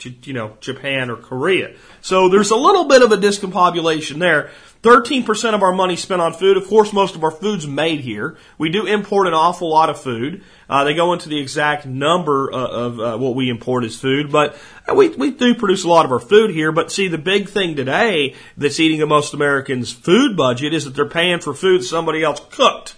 [0.04, 1.74] you know, Japan or Korea?
[2.00, 4.50] So there's a little bit of a discombobulation there.
[4.84, 6.58] 13% of our money spent on food.
[6.58, 8.36] Of course, most of our food's made here.
[8.58, 10.42] We do import an awful lot of food.
[10.68, 14.30] Uh, they go into the exact number uh, of uh, what we import as food,
[14.30, 16.70] but uh, we, we do produce a lot of our food here.
[16.70, 20.94] But see, the big thing today that's eating the most Americans' food budget is that
[20.94, 22.94] they're paying for food somebody else cooked.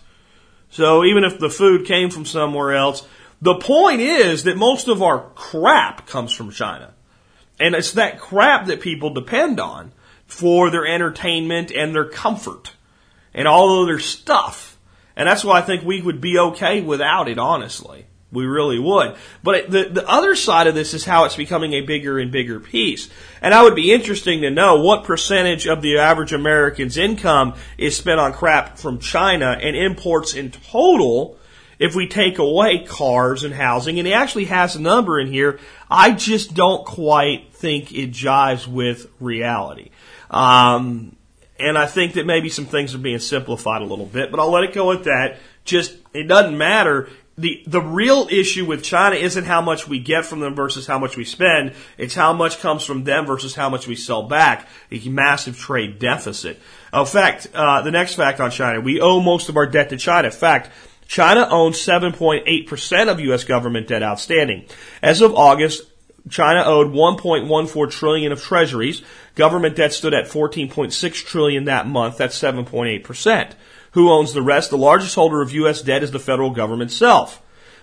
[0.70, 3.06] So even if the food came from somewhere else,
[3.40, 6.94] the point is that most of our crap comes from China.
[7.58, 9.92] And it's that crap that people depend on
[10.26, 12.74] for their entertainment and their comfort
[13.32, 14.78] and all of their stuff.
[15.16, 18.06] And that's why I think we would be okay without it, honestly.
[18.32, 19.14] We really would.
[19.42, 22.58] But the, the other side of this is how it's becoming a bigger and bigger
[22.58, 23.08] piece.
[23.40, 27.96] And I would be interesting to know what percentage of the average American's income is
[27.96, 31.38] spent on crap from China and imports in total
[31.78, 33.98] if we take away cars and housing.
[33.98, 35.58] And he actually has a number in here.
[35.90, 39.90] I just don't quite think it jives with reality.
[40.30, 41.16] Um,
[41.58, 44.50] and I think that maybe some things are being simplified a little bit, but I'll
[44.50, 45.38] let it go at that.
[45.64, 47.08] Just, it doesn't matter.
[47.38, 50.98] the the real issue with China isn't how much we get from them versus how
[50.98, 51.74] much we spend.
[51.98, 54.68] It's how much comes from them versus how much we sell back.
[54.90, 56.60] A massive trade deficit.
[56.92, 59.98] In fact, uh, the next fact on China, we owe most of our debt to
[59.98, 60.28] China.
[60.28, 60.70] In fact,
[61.06, 63.44] China owns 7.8% of U.S.
[63.44, 64.66] government debt outstanding.
[65.02, 65.82] As of August,
[66.28, 69.02] China owed 1.14 trillion of treasuries.
[69.34, 72.18] Government debt stood at 14.6 trillion that month.
[72.18, 73.52] That's 7.8%.
[73.92, 74.70] Who owns the rest?
[74.70, 75.82] The largest holder of U.S.
[75.82, 77.40] debt is the federal government itself.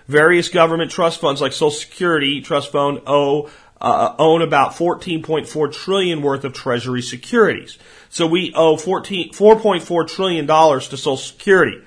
[0.08, 6.22] Various government trust funds like Social Security Trust Fund owe, uh, own about 14.4 trillion
[6.22, 7.78] worth of treasury securities.
[8.10, 11.82] So we owe 14, $4.4 trillion to Social Security.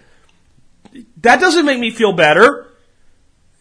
[1.19, 2.67] That doesn't make me feel better.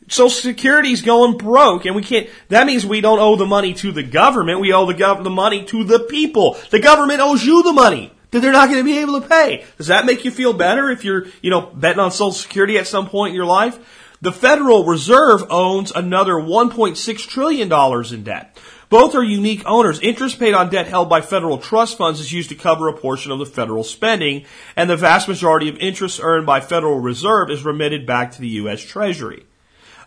[0.07, 2.29] Social Security's going broke, and we can't.
[2.49, 4.59] That means we don't owe the money to the government.
[4.59, 6.57] We owe the gov- the money to the people.
[6.69, 9.65] The government owes you the money that they're not going to be able to pay.
[9.77, 12.85] Does that make you feel better if you're, you know, betting on Social Security at
[12.85, 13.79] some point in your life?
[14.21, 18.57] The Federal Reserve owns another $1.6 trillion in debt.
[18.89, 19.99] Both are unique owners.
[20.01, 23.31] Interest paid on debt held by federal trust funds is used to cover a portion
[23.31, 24.45] of the federal spending,
[24.75, 28.49] and the vast majority of interest earned by Federal Reserve is remitted back to the
[28.49, 28.81] U.S.
[28.81, 29.45] Treasury.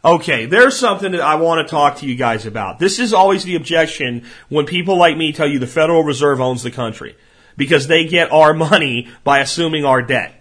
[0.05, 2.79] Okay, there's something that I want to talk to you guys about.
[2.79, 6.63] This is always the objection when people like me tell you the Federal Reserve owns
[6.63, 7.17] the country
[7.57, 10.35] because they get our money by assuming our debt.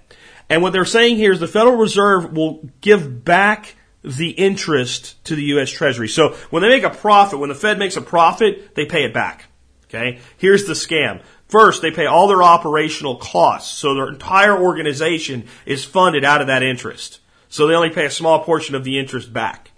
[0.49, 3.75] And what they're saying here is the Federal Reserve will give back
[4.07, 5.69] the interest to the U.S.
[5.69, 6.07] Treasury.
[6.07, 9.13] So when they make a profit, when the Fed makes a profit, they pay it
[9.13, 9.45] back.
[9.85, 10.19] Okay?
[10.37, 11.21] Here's the scam.
[11.47, 13.77] First, they pay all their operational costs.
[13.77, 17.19] So their entire organization is funded out of that interest.
[17.49, 19.71] So they only pay a small portion of the interest back.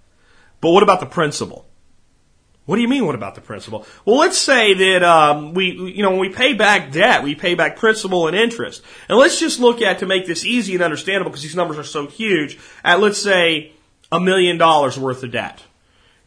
[0.61, 1.65] But what about the principal?
[2.65, 3.07] What do you mean?
[3.07, 3.85] What about the principal?
[4.05, 7.55] Well, let's say that um, we, you know, when we pay back debt, we pay
[7.55, 8.83] back principal and interest.
[9.07, 11.83] And let's just look at to make this easy and understandable because these numbers are
[11.83, 12.59] so huge.
[12.83, 13.71] At let's say
[14.11, 15.61] a million dollars worth of debt,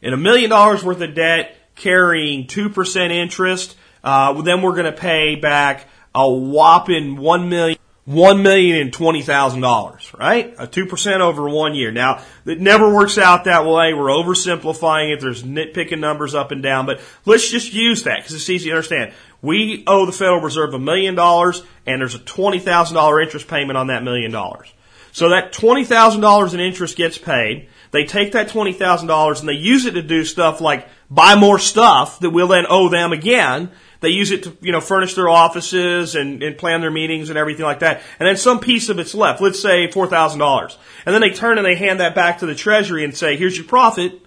[0.03, 4.85] and a million dollars worth of debt carrying two percent interest, uh, then we're going
[4.85, 10.55] to pay back a whopping one million one million and twenty thousand dollars, right?
[10.59, 11.93] A two percent over one year.
[11.93, 13.95] Now it never works out that way.
[13.95, 15.21] We're oversimplifying it.
[15.21, 18.77] There's nitpicking numbers up and down, but let's just use that because it's easy to
[18.77, 19.13] understand.
[19.41, 23.47] We owe the Federal Reserve a million dollars, and there's a twenty thousand dollar interest
[23.47, 24.73] payment on that million dollars.
[25.13, 27.69] So that twenty thousand dollars in interest gets paid.
[27.93, 31.37] They take that twenty thousand dollars and they use it to do stuff like buy
[31.37, 33.71] more stuff that we'll then owe them again
[34.03, 37.39] they use it to, you know, furnish their offices and, and plan their meetings and
[37.39, 38.03] everything like that.
[38.19, 39.41] And then some piece of it's left.
[39.41, 40.77] Let's say $4,000.
[41.07, 43.57] And then they turn and they hand that back to the treasury and say, here's
[43.57, 44.21] your profit.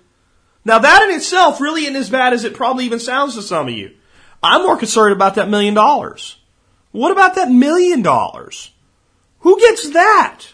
[0.63, 3.67] Now that in itself really isn't as bad as it probably even sounds to some
[3.67, 3.91] of you.
[4.41, 6.37] I'm more concerned about that million dollars.
[6.91, 8.71] What about that million dollars?
[9.39, 10.45] Who gets that?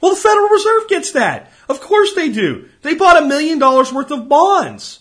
[0.00, 1.50] Well, the Federal Reserve gets that.
[1.70, 2.68] Of course they do.
[2.82, 4.98] They bought a million dollars worth of bonds.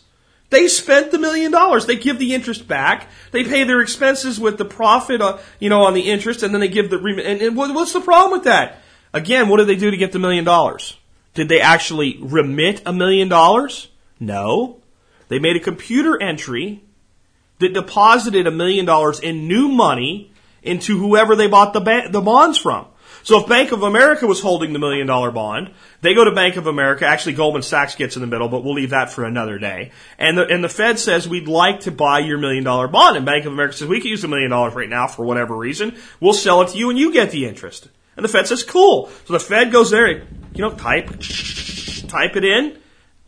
[0.51, 1.87] They spent the million dollars.
[1.87, 3.07] They give the interest back.
[3.31, 6.61] They pay their expenses with the profit, uh, you know, on the interest, and then
[6.61, 6.97] they give the.
[6.97, 8.81] And, and what's the problem with that?
[9.13, 10.95] Again, what did they do to get the million dollars?
[11.33, 13.87] Did they actually remit a million dollars?
[14.19, 14.77] No.
[15.27, 16.83] They made a computer entry
[17.57, 22.21] that deposited a million dollars in new money into whoever they bought the, ba- the
[22.21, 22.85] bonds from.
[23.23, 26.55] So if Bank of America was holding the million dollar bond, they go to Bank
[26.55, 27.05] of America.
[27.05, 29.91] Actually, Goldman Sachs gets in the middle, but we'll leave that for another day.
[30.17, 33.17] And the, and the Fed says we'd like to buy your million dollar bond.
[33.17, 35.55] And Bank of America says we can use a million dollars right now for whatever
[35.55, 35.95] reason.
[36.19, 37.89] We'll sell it to you and you get the interest.
[38.15, 39.09] And the Fed says cool.
[39.25, 40.25] So the Fed goes there, you
[40.57, 41.07] know, type,
[42.07, 42.77] type it in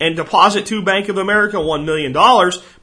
[0.01, 2.11] and deposit to Bank of America $1 million,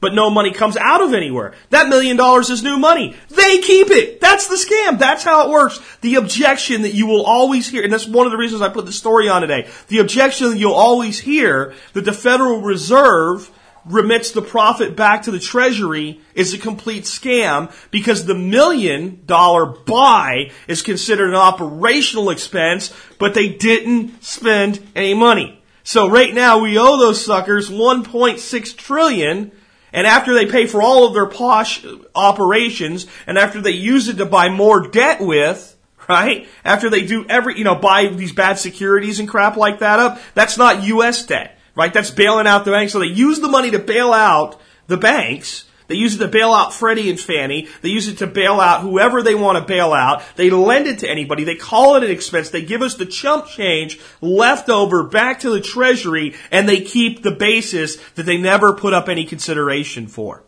[0.00, 1.52] but no money comes out of anywhere.
[1.70, 3.16] That million dollars is new money.
[3.28, 4.20] They keep it.
[4.20, 5.00] That's the scam.
[5.00, 5.80] That's how it works.
[6.00, 8.86] The objection that you will always hear, and that's one of the reasons I put
[8.86, 13.50] the story on today, the objection that you'll always hear that the Federal Reserve
[13.84, 19.66] remits the profit back to the Treasury is a complete scam because the million dollar
[19.66, 25.57] buy is considered an operational expense, but they didn't spend any money.
[25.88, 29.52] So right now we owe those suckers 1.6 trillion
[29.90, 31.82] and after they pay for all of their posh
[32.14, 35.74] operations and after they use it to buy more debt with,
[36.06, 36.46] right?
[36.62, 40.20] After they do every, you know, buy these bad securities and crap like that up,
[40.34, 41.94] that's not US debt, right?
[41.94, 42.92] That's bailing out the banks.
[42.92, 46.52] So they use the money to bail out the banks they use it to bail
[46.52, 47.66] out Freddie and Fannie.
[47.80, 50.22] They use it to bail out whoever they want to bail out.
[50.36, 51.44] They lend it to anybody.
[51.44, 52.50] They call it an expense.
[52.50, 57.22] They give us the chump change left over back to the Treasury and they keep
[57.22, 60.44] the basis that they never put up any consideration for.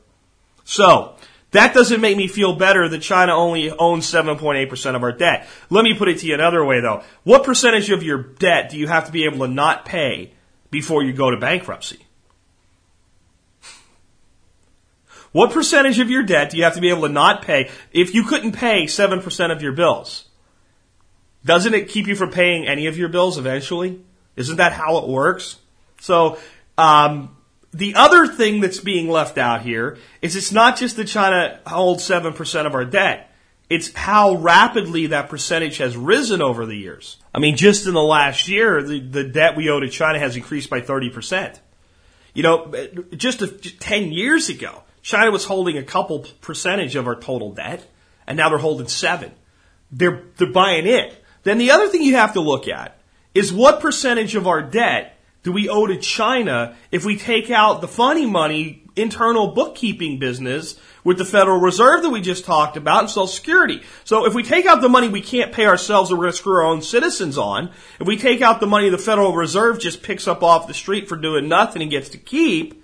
[0.64, 1.16] So,
[1.52, 5.48] that doesn't make me feel better that China only owns 7.8% of our debt.
[5.68, 7.02] Let me put it to you another way though.
[7.24, 10.34] What percentage of your debt do you have to be able to not pay
[10.70, 12.06] before you go to bankruptcy?
[15.32, 18.14] What percentage of your debt do you have to be able to not pay if
[18.14, 20.24] you couldn't pay 7% of your bills?
[21.44, 24.00] Doesn't it keep you from paying any of your bills eventually?
[24.36, 25.58] Isn't that how it works?
[26.00, 26.38] So,
[26.76, 27.36] um,
[27.72, 32.02] the other thing that's being left out here is it's not just that China holds
[32.08, 33.32] 7% of our debt.
[33.68, 37.18] It's how rapidly that percentage has risen over the years.
[37.32, 40.34] I mean, just in the last year, the, the debt we owe to China has
[40.34, 41.60] increased by 30%.
[42.34, 42.74] You know,
[43.14, 47.52] just, a, just 10 years ago, China was holding a couple percentage of our total
[47.52, 47.86] debt,
[48.26, 49.32] and now they're holding seven.
[49.90, 51.24] They're, they're buying it.
[51.42, 52.98] Then the other thing you have to look at
[53.34, 57.80] is what percentage of our debt do we owe to China if we take out
[57.80, 63.00] the funny money internal bookkeeping business with the Federal Reserve that we just talked about
[63.00, 63.82] and Social Security.
[64.04, 66.38] So if we take out the money we can't pay ourselves or we're going to
[66.38, 70.02] screw our own citizens on, if we take out the money the Federal Reserve just
[70.02, 72.79] picks up off the street for doing nothing and gets to keep,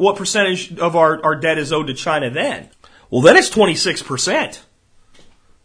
[0.00, 2.70] what percentage of our, our debt is owed to China then?
[3.10, 4.60] Well, then it's 26%.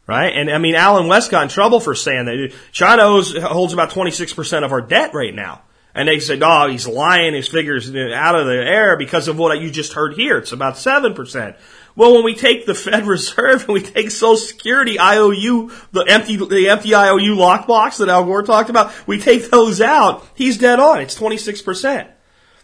[0.07, 0.35] Right?
[0.35, 3.89] And I mean, Allen West got in trouble for saying that China owes, holds about
[3.89, 5.63] 26% of our debt right now.
[5.95, 9.59] And they said, oh, he's lying his figures out of the air because of what
[9.61, 10.37] you just heard here.
[10.37, 11.55] It's about 7%.
[11.95, 16.35] Well, when we take the Fed Reserve and we take Social Security IOU, the empty,
[16.35, 20.81] the empty IOU lockbox that Al Gore talked about, we take those out, he's dead
[20.81, 20.99] on.
[20.99, 22.11] It's 26%.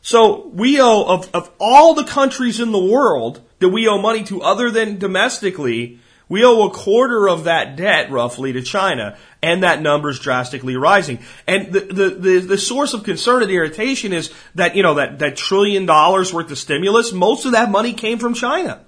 [0.01, 4.23] So we owe, of, of all the countries in the world that we owe money
[4.25, 9.63] to other than domestically, we owe a quarter of that debt roughly to China, and
[9.63, 11.19] that number is drastically rising.
[11.45, 15.19] And the, the, the, the, source of concern and irritation is that, you know, that,
[15.19, 18.85] that trillion dollars worth of stimulus, most of that money came from China.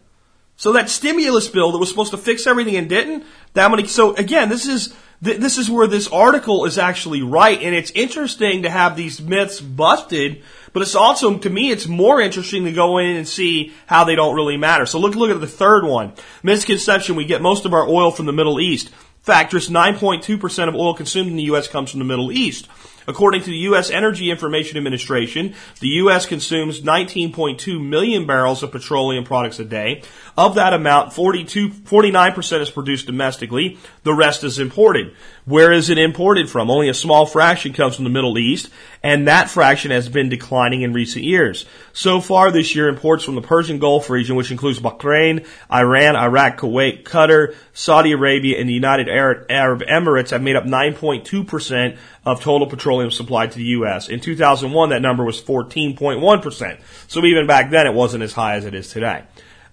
[0.56, 4.16] So that stimulus bill that was supposed to fix everything and didn't, that money, so
[4.16, 8.70] again, this is, this is where this article is actually right, and it's interesting to
[8.70, 10.44] have these myths busted
[10.74, 14.16] but it's also, to me, it's more interesting to go in and see how they
[14.16, 14.86] don't really matter.
[14.86, 16.14] So look, look at the third one.
[16.42, 18.90] Misconception, we get most of our oil from the Middle East.
[19.22, 21.70] Fact, just 9.2% of oil consumed in the U.S.
[21.70, 22.68] comes from the Middle East.
[23.08, 23.90] According to the U.S.
[23.90, 26.26] Energy Information Administration, the U.S.
[26.26, 30.04] consumes 19.2 million barrels of petroleum products a day.
[30.36, 33.78] Of that amount, 42, 49% is produced domestically.
[34.02, 35.14] The rest is imported.
[35.46, 36.72] Where is it imported from?
[36.72, 38.72] Only a small fraction comes from the Middle East,
[39.04, 41.68] and that fraction has been declining in recent years.
[41.92, 46.58] So far this year, imports from the Persian Gulf region, which includes Bahrain, Iran, Iraq,
[46.58, 52.66] Kuwait, Qatar, Saudi Arabia, and the United Arab Emirates have made up 9.2% of total
[52.68, 54.10] petroleum supplied to the U.S.
[54.10, 56.80] In 2001, that number was 14.1%.
[57.08, 59.26] So even back then, it wasn't as high as it is today.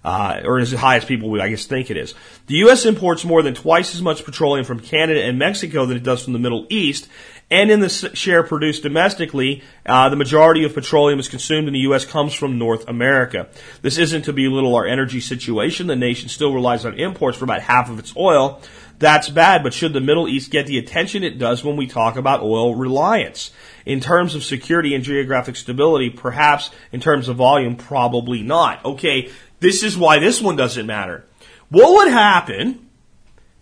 [0.03, 2.15] Uh, or as high as people would, I guess, think it is.
[2.47, 2.85] The U.S.
[2.85, 6.33] imports more than twice as much petroleum from Canada and Mexico than it does from
[6.33, 7.07] the Middle East.
[7.51, 11.81] And in the share produced domestically, uh, the majority of petroleum is consumed in the
[11.81, 12.05] U.S.
[12.05, 13.49] comes from North America.
[13.81, 15.87] This isn't to belittle our energy situation.
[15.87, 18.61] The nation still relies on imports for about half of its oil.
[18.99, 22.17] That's bad, but should the Middle East get the attention it does when we talk
[22.17, 23.51] about oil reliance?
[23.83, 28.85] In terms of security and geographic stability, perhaps in terms of volume, probably not.
[28.85, 29.31] Okay,
[29.61, 31.25] this is why this one doesn't matter.
[31.69, 32.89] What would happen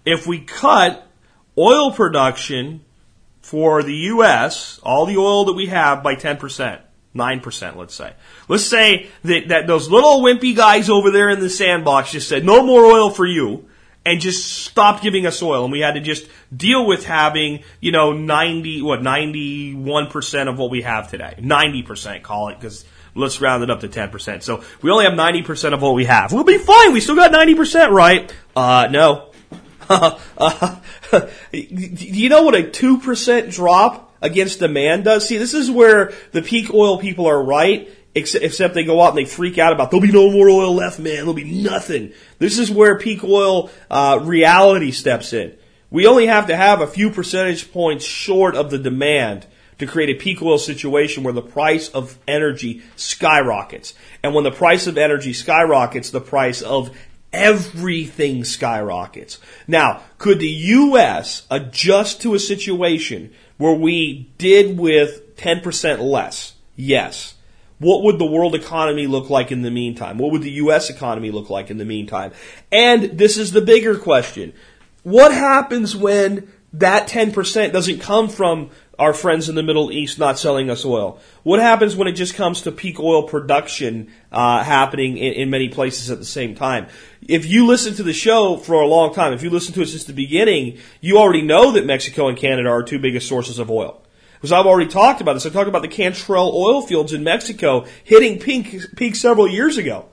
[0.06, 1.08] if we cut
[1.58, 2.84] oil production
[3.42, 6.82] for the U.S., all the oil that we have, by 10%?
[7.16, 8.14] 9%, let's say.
[8.48, 12.46] Let's say that, that those little wimpy guys over there in the sandbox just said,
[12.46, 13.68] no more oil for you
[14.06, 17.92] and just stopped giving us oil, and we had to just deal with having, you
[17.92, 21.36] know, 90, what, 91% of what we have today.
[21.38, 22.86] 90%, call it, because
[23.20, 24.44] let's round it up to 10%.
[24.44, 26.32] So we only have 90% of what we have.
[26.32, 26.94] We'll be fine.
[26.94, 28.34] We still got 90%, right?
[28.56, 29.32] Uh, no.
[29.90, 30.80] uh,
[31.52, 35.28] do you know what a 2% drop against demand does?
[35.28, 39.18] See, this is where the peak oil people are right except they go out and
[39.18, 41.16] they freak out about there'll be no more oil left, man.
[41.18, 42.14] There'll be nothing.
[42.40, 45.56] This is where peak oil uh, reality steps in.
[45.92, 49.46] We only have to have a few percentage points short of the demand
[49.80, 53.94] to create a peak oil situation where the price of energy skyrockets.
[54.22, 56.96] And when the price of energy skyrockets, the price of
[57.32, 59.40] everything skyrockets.
[59.68, 61.46] Now, could the U.S.
[61.50, 66.54] adjust to a situation where we did with 10% less?
[66.76, 67.36] Yes.
[67.78, 70.18] What would the world economy look like in the meantime?
[70.18, 70.90] What would the U.S.
[70.90, 72.34] economy look like in the meantime?
[72.72, 74.54] And this is the bigger question.
[75.04, 78.70] What happens when that 10% doesn't come from
[79.00, 81.20] our friends in the Middle East not selling us oil?
[81.44, 85.70] What happens when it just comes to peak oil production uh, happening in, in, many
[85.70, 86.88] places at the same time?
[87.28, 89.88] If you listen to the show for a long time, if you listen to it
[89.88, 93.72] since the beginning, you already know that Mexico and Canada are two biggest sources of
[93.72, 94.04] oil.
[94.34, 95.46] Because I've already talked about this.
[95.46, 100.06] I talked about the Cantarell oil fields in Mexico hitting peak, peak several years ago.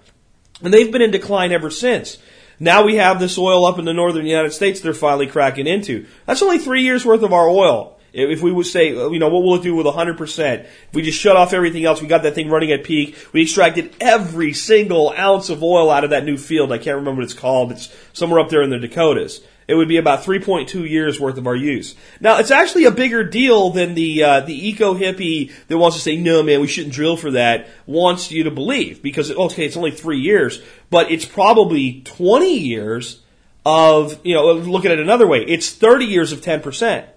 [0.63, 2.19] And they've been in decline ever since.
[2.59, 6.07] Now we have this oil up in the northern United States they're finally cracking into.
[6.25, 7.96] That's only three years worth of our oil.
[8.13, 10.65] If we would say, you know, what will it do with 100%?
[10.65, 13.43] If we just shut off everything else, we got that thing running at peak, we
[13.43, 16.73] extracted every single ounce of oil out of that new field.
[16.73, 17.73] I can't remember what it's called.
[17.73, 19.41] It's somewhere up there in the Dakotas.
[19.69, 21.97] It would be about 3.2 years worth of our use.
[22.21, 26.03] Now, it's actually a bigger deal than the, uh, the eco hippie that wants to
[26.03, 29.03] say, no man, we shouldn't drill for that, wants you to believe.
[29.03, 33.21] Because, okay, it's only three years, but it's probably 20 years
[33.65, 35.45] of, you know, look at it another way.
[35.45, 37.09] It's 30 years of 10%.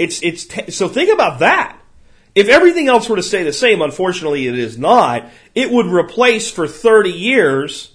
[0.00, 1.78] It's it's t- so think about that.
[2.34, 5.28] If everything else were to stay the same, unfortunately it is not.
[5.54, 7.92] It would replace for 30 years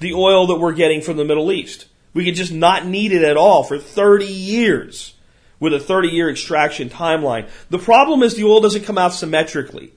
[0.00, 1.86] the oil that we're getting from the Middle East.
[2.12, 5.14] We could just not need it at all for 30 years
[5.60, 7.48] with a 30 year extraction timeline.
[7.70, 9.92] The problem is the oil doesn't come out symmetrically.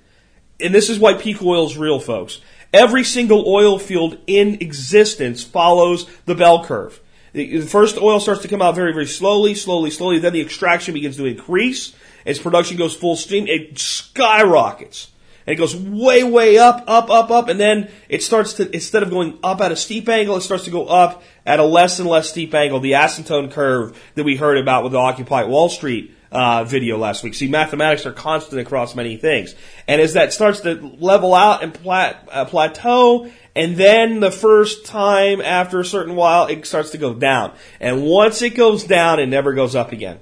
[0.59, 2.39] And this is why peak oil is real, folks.
[2.71, 6.99] Every single oil field in existence follows the bell curve.
[7.37, 10.19] The first oil starts to come out very, very slowly, slowly, slowly.
[10.19, 11.93] Then the extraction begins to increase.
[12.25, 15.09] As production goes full steam, it skyrockets.
[15.45, 17.47] And it goes way, way up, up, up, up.
[17.47, 20.65] And then it starts to, instead of going up at a steep angle, it starts
[20.65, 22.79] to go up at a less and less steep angle.
[22.79, 27.23] The asymptote curve that we heard about with the Occupy Wall Street uh, video last
[27.23, 27.33] week.
[27.33, 29.55] See, mathematics are constant across many things.
[29.87, 34.85] And as that starts to level out and plat- uh, plateau and then the first
[34.85, 37.53] time after a certain while, it starts to go down.
[37.79, 40.19] And once it goes down, it never goes up again.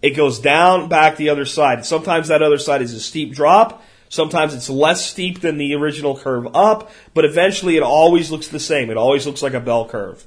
[0.00, 1.84] It goes down back the other side.
[1.84, 3.84] Sometimes that other side is a steep drop.
[4.08, 8.58] Sometimes it's less steep than the original curve up, but eventually it always looks the
[8.58, 8.88] same.
[8.88, 10.26] It always looks like a bell curve.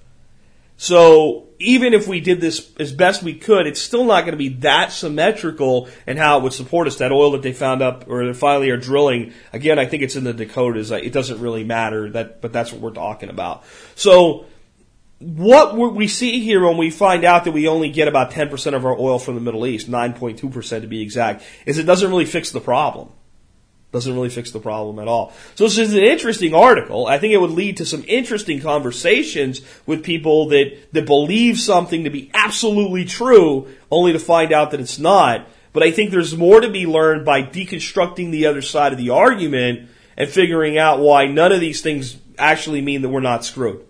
[0.77, 4.37] So even if we did this as best we could, it's still not going to
[4.37, 6.97] be that symmetrical in how it would support us.
[6.97, 10.15] That oil that they found up or they finally are drilling again, I think it's
[10.15, 10.91] in the Dakotas.
[10.91, 13.63] It doesn't really matter that, but that's what we're talking about.
[13.95, 14.45] So
[15.19, 18.85] what we see here when we find out that we only get about 10% of
[18.85, 22.51] our oil from the Middle East, 9.2% to be exact, is it doesn't really fix
[22.51, 23.09] the problem.
[23.91, 25.31] Doesn't really fix the problem at all.
[25.55, 27.07] So this is an interesting article.
[27.07, 32.03] I think it would lead to some interesting conversations with people that, that believe something
[32.03, 35.47] to be absolutely true, only to find out that it's not.
[35.71, 39.11] But I think there's more to be learned by deconstructing the other side of the
[39.11, 43.85] argument and figuring out why none of these things actually mean that we're not screwed.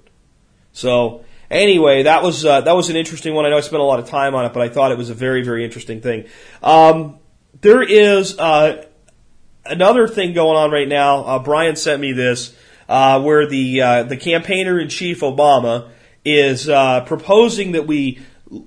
[0.71, 3.45] So anyway, that was uh, that was an interesting one.
[3.45, 5.09] I know I spent a lot of time on it, but I thought it was
[5.09, 6.25] a very very interesting thing.
[6.61, 7.19] Um,
[7.61, 8.37] there is.
[8.37, 8.85] Uh,
[9.65, 11.23] another thing going on right now.
[11.23, 12.55] Uh, Brian sent me this,
[12.87, 15.89] uh, where the uh, the campaigner in chief Obama
[16.23, 18.19] is uh, proposing that we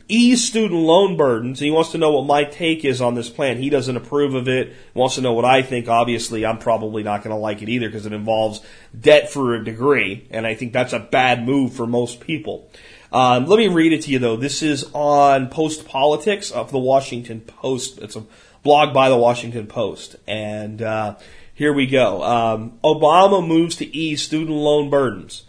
[0.09, 1.61] ease student loan burdens.
[1.61, 3.59] He wants to know what my take is on this plan.
[3.59, 4.75] He doesn't approve of it.
[4.95, 5.89] Wants to know what I think.
[5.89, 8.61] Obviously, I'm probably not going to like it either because it involves
[8.99, 12.71] debt for a degree, and I think that's a bad move for most people.
[13.11, 14.37] Um, let me read it to you though.
[14.37, 17.99] This is on Post Politics of the Washington Post.
[18.01, 18.25] It's a
[18.69, 20.17] blog by the Washington Post.
[20.27, 21.17] And uh,
[21.55, 22.23] here we go.
[22.23, 25.47] Um, Obama moves to ease student loan burdens.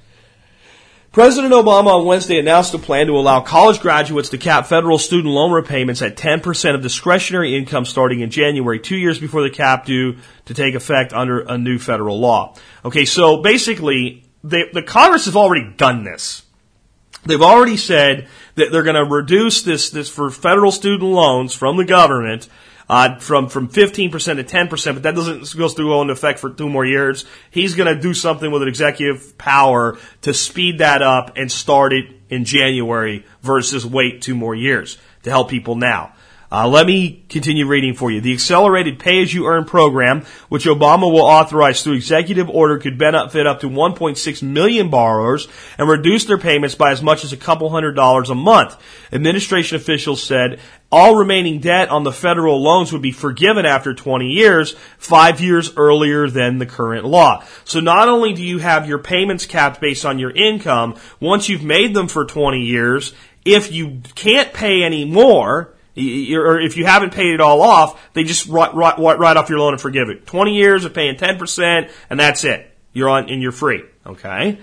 [1.11, 5.33] President Obama on Wednesday announced a plan to allow college graduates to cap federal student
[5.33, 9.85] loan repayments at 10% of discretionary income starting in January, two years before the cap
[9.85, 10.15] due
[10.45, 12.55] to take effect under a new federal law.
[12.85, 16.43] Okay, so basically, they, the Congress has already done this.
[17.25, 21.75] They've already said that they're going to reduce this, this for federal student loans from
[21.75, 22.47] the government
[22.89, 26.49] uh, from from 15% to 10%, but that doesn't go to go into effect for
[26.49, 27.25] two more years.
[27.51, 31.93] He's going to do something with an executive power to speed that up and start
[31.93, 36.13] it in January versus wait two more years to help people now.
[36.51, 38.21] Uh, let me continue reading for you.
[38.21, 43.69] The accelerated pay-as-you-earn program, which Obama will authorize through executive order, could benefit up to
[43.69, 45.47] 1.6 million borrowers
[45.77, 48.75] and reduce their payments by as much as a couple hundred dollars a month.
[49.13, 50.59] Administration officials said
[50.91, 55.77] all remaining debt on the federal loans would be forgiven after 20 years, five years
[55.77, 57.43] earlier than the current law.
[57.63, 61.63] So not only do you have your payments capped based on your income, once you've
[61.63, 63.13] made them for 20 years,
[63.45, 65.75] if you can't pay any more,
[66.35, 69.59] or if you haven't paid it all off, they just write, write, write off your
[69.59, 70.25] loan and forgive it.
[70.25, 72.75] 20 years of paying 10%, and that's it.
[72.93, 73.83] You're on, and you're free.
[74.05, 74.59] Okay?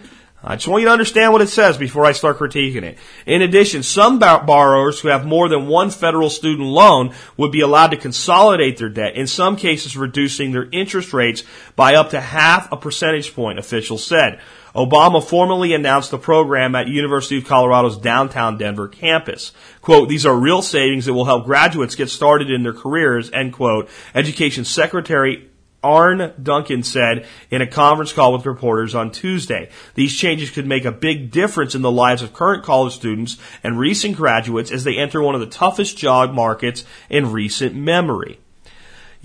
[0.48, 2.98] I just want you to understand what it says before I start critiquing it.
[3.26, 7.90] In addition, some borrowers who have more than one federal student loan would be allowed
[7.90, 11.42] to consolidate their debt, in some cases reducing their interest rates
[11.74, 14.38] by up to half a percentage point, officials said.
[14.72, 19.50] Obama formally announced the program at University of Colorado's downtown Denver campus.
[19.80, 23.52] Quote, these are real savings that will help graduates get started in their careers, end
[23.52, 23.88] quote.
[24.14, 25.48] Education Secretary
[25.86, 29.70] Arne Duncan said in a conference call with reporters on Tuesday.
[29.94, 33.78] These changes could make a big difference in the lives of current college students and
[33.78, 38.40] recent graduates as they enter one of the toughest job markets in recent memory.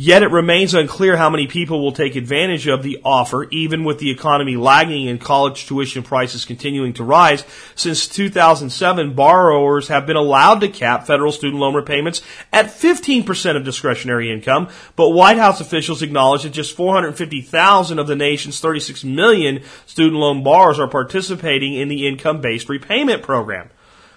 [0.03, 3.99] Yet it remains unclear how many people will take advantage of the offer, even with
[3.99, 7.43] the economy lagging and college tuition prices continuing to rise.
[7.75, 13.63] Since 2007, borrowers have been allowed to cap federal student loan repayments at 15% of
[13.63, 19.61] discretionary income, but White House officials acknowledge that just 450,000 of the nation's 36 million
[19.85, 23.69] student loan borrowers are participating in the income-based repayment program.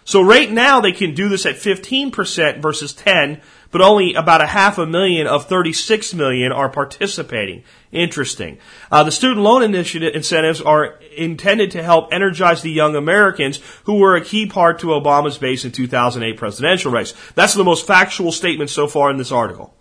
[0.06, 3.40] So right now they can do this at 15% versus 10
[3.74, 7.64] but only about a half a million of 36 million are participating.
[7.90, 8.58] Interesting.
[8.88, 13.96] Uh, the student loan initiative incentives are intended to help energize the young Americans who
[13.96, 17.14] were a key part to Obama's base in 2008 presidential race.
[17.34, 19.74] That's the most factual statement so far in this article.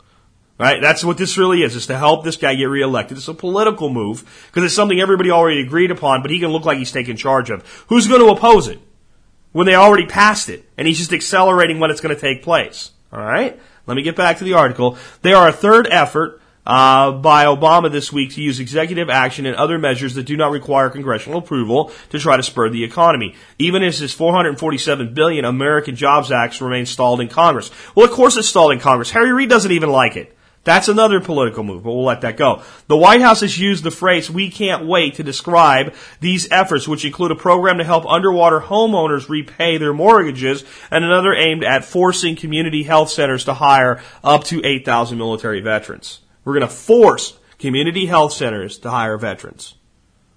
[0.57, 0.81] Right?
[0.81, 3.17] That's what this really is, is to help this guy get reelected.
[3.17, 6.65] It's a political move because it's something everybody already agreed upon, but he can look
[6.65, 7.61] like he's taking charge of.
[7.89, 8.79] Who's going to oppose it?
[9.51, 12.89] When they already passed it and he's just accelerating when it's going to take place.
[13.11, 13.59] All right?
[13.85, 14.97] Let me get back to the article.
[15.21, 19.55] They are a third effort uh, by Obama this week to use executive action and
[19.55, 23.35] other measures that do not require congressional approval to try to spur the economy.
[23.59, 27.69] Even as his 447 billion American Jobs Act remains stalled in Congress.
[27.95, 29.11] Well, of course it's stalled in Congress.
[29.11, 30.35] Harry Reid doesn't even like it.
[30.63, 32.63] That's another political move, but we'll let that go.
[32.87, 37.03] The White House has used the phrase, we can't wait, to describe these efforts, which
[37.03, 42.37] include a program to help underwater homeowners repay their mortgages and another aimed at forcing
[42.37, 46.21] community health centers to hire up to 8,000 military veterans.
[46.45, 49.75] We're going to force community health centers to hire veterans.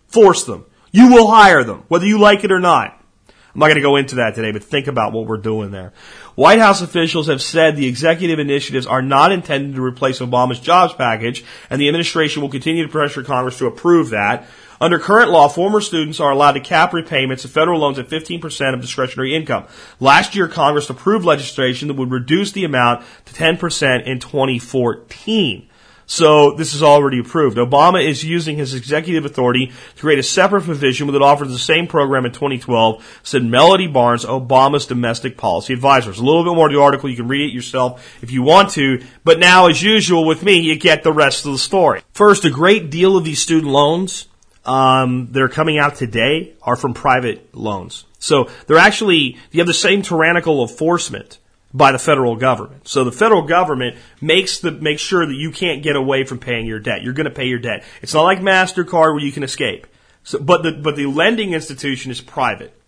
[0.08, 0.66] Force them.
[0.90, 3.00] You will hire them, whether you like it or not.
[3.28, 5.94] I'm not going to go into that today, but think about what we're doing there.
[6.36, 10.92] White House officials have said the executive initiatives are not intended to replace Obama's jobs
[10.92, 14.46] package, and the administration will continue to pressure Congress to approve that.
[14.78, 18.74] Under current law, former students are allowed to cap repayments of federal loans at 15%
[18.74, 19.64] of discretionary income.
[19.98, 25.70] Last year, Congress approved legislation that would reduce the amount to 10% in 2014.
[26.06, 27.58] So this is already approved.
[27.58, 31.88] Obama is using his executive authority to create a separate provision that offers the same
[31.88, 36.06] program in 2012, said Melody Barnes, Obama's domestic policy advisor.
[36.06, 37.10] There's a little bit more to the article.
[37.10, 39.02] You can read it yourself if you want to.
[39.24, 42.02] But now, as usual with me, you get the rest of the story.
[42.12, 44.28] First, a great deal of these student loans
[44.64, 48.04] um, that are coming out today are from private loans.
[48.18, 51.38] So they're actually, you have the same tyrannical enforcement
[51.72, 52.88] by the federal government.
[52.88, 56.66] So the federal government makes the makes sure that you can't get away from paying
[56.66, 57.02] your debt.
[57.02, 57.84] You're going to pay your debt.
[58.02, 59.86] It's not like Mastercard where you can escape.
[60.22, 62.78] So, but the but the lending institution is private.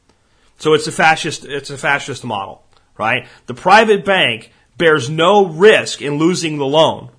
[0.59, 2.65] So it's a fascist it's a fascist model,
[2.97, 3.27] right?
[3.47, 7.11] The private bank bears no risk in losing the loan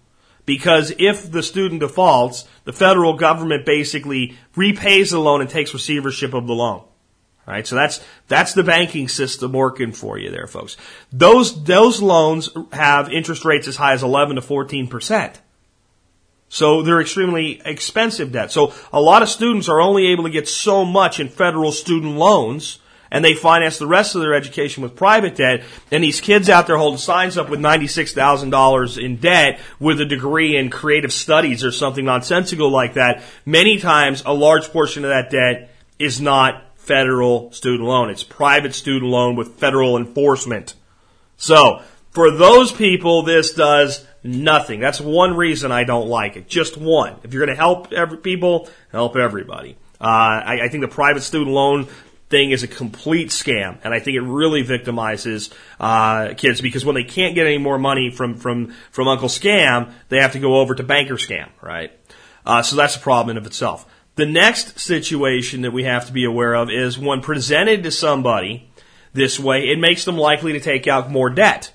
[0.45, 6.33] because if the student defaults, the federal government basically repays the loan and takes receivership
[6.33, 6.83] of the loan.
[7.49, 7.65] Right?
[7.65, 10.77] So that's, that's the banking system working for you there, folks.
[11.11, 15.35] Those, those loans have interest rates as high as 11 to 14%.
[16.47, 18.51] So they're extremely expensive debt.
[18.51, 22.17] So a lot of students are only able to get so much in federal student
[22.17, 22.77] loans
[23.09, 25.63] and they finance the rest of their education with private debt.
[25.91, 30.55] And these kids out there holding signs up with $96,000 in debt with a degree
[30.55, 33.23] in creative studies or something nonsensical like that.
[33.43, 38.09] Many times a large portion of that debt is not federal student loan.
[38.09, 40.73] It's private student loan with federal enforcement.
[41.37, 44.79] So, for those people, this does nothing.
[44.79, 46.49] That's one reason I don't like it.
[46.49, 47.15] Just one.
[47.23, 49.77] If you're going to help every people, help everybody.
[50.01, 51.87] Uh, I, I think the private student loan
[52.29, 56.95] thing is a complete scam, and I think it really victimizes uh, kids because when
[56.95, 60.57] they can't get any more money from from from Uncle Scam, they have to go
[60.57, 61.91] over to Banker Scam, right?
[62.45, 63.85] Uh, so that's a problem in of itself.
[64.19, 68.69] The next situation that we have to be aware of is when presented to somebody
[69.13, 71.71] this way, it makes them likely to take out more debt.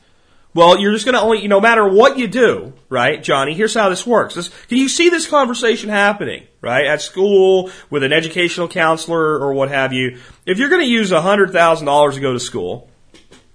[0.52, 3.88] Well, you're just going to only, no matter what you do, right, Johnny, here's how
[3.88, 4.34] this works.
[4.34, 9.54] This, can you see this conversation happening, right, at school with an educational counselor or
[9.54, 10.20] what have you?
[10.44, 12.90] If you're going to use $100,000 to go to school,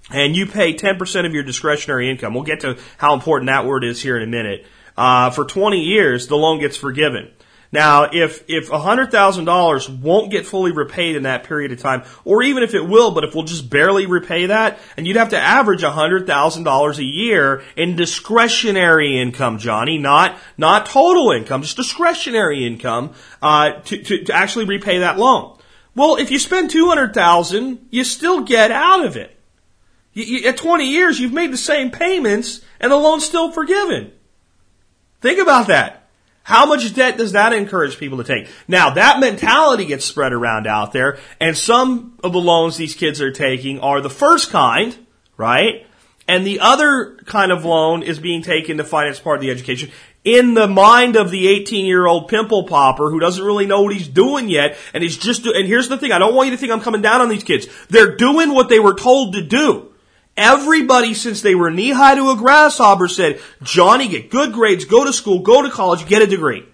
[0.09, 3.83] and you pay 10% of your discretionary income, we'll get to how important that word
[3.83, 4.65] is here in a minute,
[4.97, 7.31] uh, for 20 years, the loan gets forgiven.
[7.71, 12.63] Now, if if $100,000 won't get fully repaid in that period of time, or even
[12.63, 15.83] if it will, but if we'll just barely repay that, and you'd have to average
[15.83, 23.73] $100,000 a year in discretionary income, Johnny, not not total income, just discretionary income, uh,
[23.81, 25.55] to, to to actually repay that loan.
[25.93, 29.37] Well, if you spend 200,000, you still get out of it.
[30.13, 34.11] You, you, at 20 years, you've made the same payments, and the loan's still forgiven.
[35.21, 36.08] Think about that.
[36.49, 38.49] How much debt does that encourage people to take?
[38.67, 43.21] Now, that mentality gets spread around out there, and some of the loans these kids
[43.21, 44.97] are taking are the first kind,
[45.37, 45.85] right?
[46.27, 49.91] And the other kind of loan is being taken to finance part of the education
[50.23, 53.93] in the mind of the 18 year old pimple popper who doesn't really know what
[53.93, 54.75] he's doing yet.
[54.95, 56.11] And he's just, and here's the thing.
[56.11, 57.67] I don't want you to think I'm coming down on these kids.
[57.89, 59.88] They're doing what they were told to do.
[60.39, 65.03] Everybody since they were knee high to a grasshopper said, Johnny, get good grades, go
[65.03, 66.65] to school, go to college, get a degree.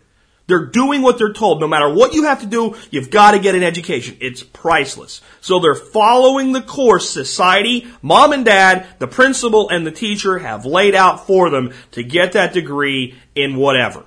[0.45, 1.61] They're doing what they're told.
[1.61, 4.18] No matter what you have to do, you've got to get an education.
[4.22, 5.22] It's priceless.
[5.41, 10.68] So they're following the course society, mom and dad, the principal, and the teacher have
[10.68, 14.05] laid out for them to get that degree in whatever.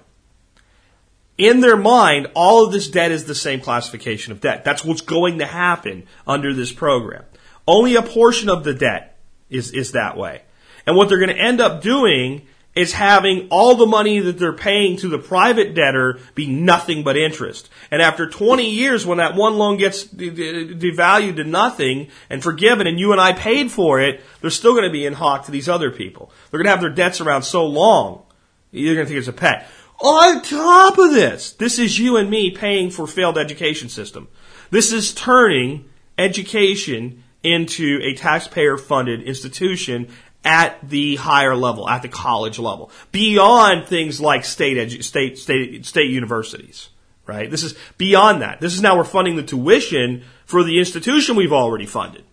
[1.37, 4.65] In their mind, all of this debt is the same classification of debt.
[4.65, 7.25] That's what's going to happen under this program.
[7.67, 9.18] Only a portion of the debt
[9.51, 10.43] is, is that way.
[10.87, 14.53] And what they're going to end up doing is having all the money that they're
[14.53, 17.69] paying to the private debtor be nothing but interest.
[17.91, 22.99] And after 20 years, when that one loan gets devalued to nothing and forgiven and
[22.99, 25.69] you and I paid for it, they're still going to be in hock to these
[25.69, 26.31] other people.
[26.51, 28.23] They're going to have their debts around so long,
[28.71, 29.69] you're going to think it's a pet.
[30.01, 34.29] On top of this, this is you and me paying for failed education system.
[34.71, 40.09] This is turning education into a taxpayer funded institution
[40.45, 45.85] at the higher level, at the college level, beyond things like state, edu- state, state,
[45.85, 46.89] state universities,
[47.27, 47.51] right?
[47.51, 48.61] This is beyond that.
[48.61, 52.25] This is now we're funding the tuition for the institution we've already funded.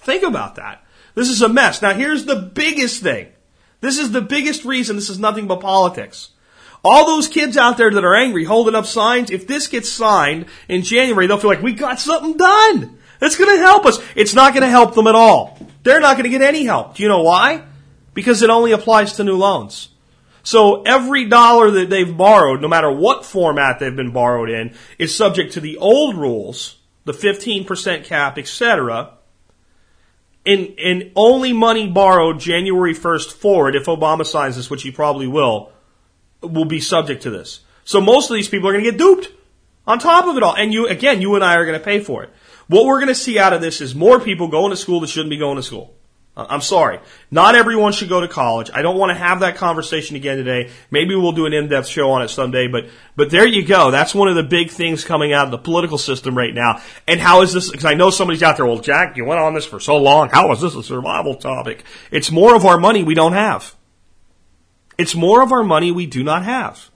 [0.00, 0.84] Think about that.
[1.14, 1.82] This is a mess.
[1.82, 3.28] Now here's the biggest thing.
[3.80, 6.30] This is the biggest reason this is nothing but politics.
[6.84, 10.46] All those kids out there that are angry holding up signs, if this gets signed
[10.68, 12.98] in January, they'll feel like we got something done.
[13.18, 13.98] That's going to help us.
[14.14, 15.58] It's not going to help them at all.
[15.82, 16.96] They're not going to get any help.
[16.96, 17.62] Do you know why?
[18.14, 19.88] Because it only applies to new loans.
[20.42, 25.14] So every dollar that they've borrowed, no matter what format they've been borrowed in, is
[25.14, 29.14] subject to the old rules, the 15% cap, etc.
[30.44, 35.26] And, and only money borrowed January 1st forward, if Obama signs this, which he probably
[35.26, 35.72] will,
[36.42, 37.60] will be subject to this.
[37.84, 39.32] So most of these people are going to get duped
[39.84, 40.54] on top of it all.
[40.54, 42.30] And you, again, you and I are going to pay for it.
[42.68, 45.08] What we're going to see out of this is more people going to school that
[45.08, 45.94] shouldn't be going to school.
[46.36, 46.98] Uh, I'm sorry.
[47.30, 48.70] Not everyone should go to college.
[48.74, 50.70] I don't want to have that conversation again today.
[50.90, 53.90] Maybe we'll do an in-depth show on it someday, but, but there you go.
[53.90, 56.82] That's one of the big things coming out of the political system right now.
[57.06, 59.54] And how is this, because I know somebody's out there, well, Jack, you went on
[59.54, 60.28] this for so long.
[60.28, 61.84] How is this a survival topic?
[62.10, 63.74] It's more of our money we don't have.
[64.98, 66.90] It's more of our money we do not have.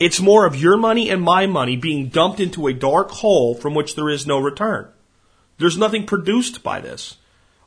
[0.00, 3.74] It's more of your money and my money being dumped into a dark hole from
[3.74, 4.88] which there is no return.
[5.58, 7.18] There's nothing produced by this.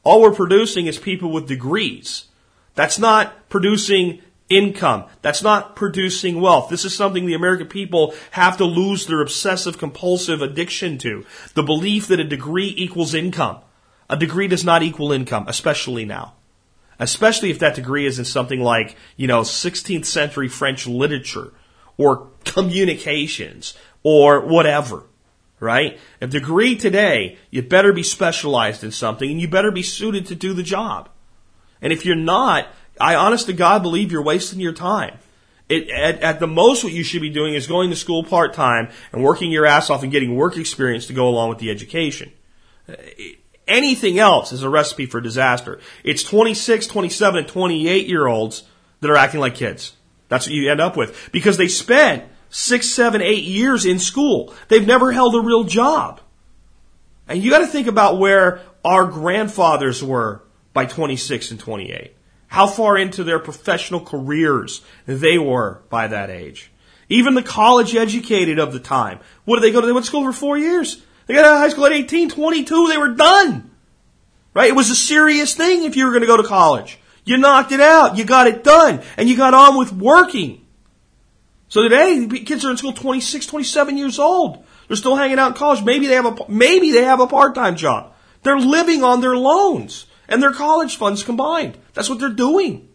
[0.03, 2.25] All we're producing is people with degrees.
[2.73, 5.05] That's not producing income.
[5.21, 6.69] That's not producing wealth.
[6.69, 11.25] This is something the American people have to lose their obsessive compulsive addiction to.
[11.53, 13.59] The belief that a degree equals income.
[14.09, 16.33] A degree does not equal income, especially now.
[16.99, 21.53] Especially if that degree is in something like, you know, 16th century French literature
[21.97, 25.03] or communications or whatever,
[25.59, 25.99] right?
[26.21, 30.35] A degree today, you better be specialized in something and you better be suited to
[30.35, 31.09] do the job.
[31.81, 32.67] And if you're not,
[32.99, 35.17] I honest to God believe you're wasting your time.
[35.69, 38.53] It, at, at, the most, what you should be doing is going to school part
[38.53, 41.71] time and working your ass off and getting work experience to go along with the
[41.71, 42.31] education.
[43.67, 45.79] Anything else is a recipe for disaster.
[46.03, 48.63] It's 26, 27, and 28 year olds
[48.99, 49.93] that are acting like kids.
[50.33, 51.29] That's what you end up with.
[51.31, 54.51] Because they spent six, seven, eight years in school.
[54.67, 56.21] They've never held a real job.
[57.27, 60.41] And you gotta think about where our grandfathers were
[60.73, 62.15] by 26 and 28.
[62.47, 66.71] How far into their professional careers they were by that age.
[67.09, 69.19] Even the college educated of the time.
[69.45, 69.85] What did they go to?
[69.85, 70.99] They went to school for four years.
[71.27, 73.69] They got out of high school at 18, 22, they were done.
[74.55, 74.69] Right?
[74.69, 76.97] It was a serious thing if you were going to go to college.
[77.25, 78.17] You knocked it out.
[78.17, 79.01] You got it done.
[79.17, 80.65] And you got on with working.
[81.69, 84.63] So today, kids are in school 26, 27 years old.
[84.87, 85.83] They're still hanging out in college.
[85.83, 88.13] Maybe they have a, maybe they have a part-time job.
[88.43, 91.77] They're living on their loans and their college funds combined.
[91.93, 92.89] That's what they're doing.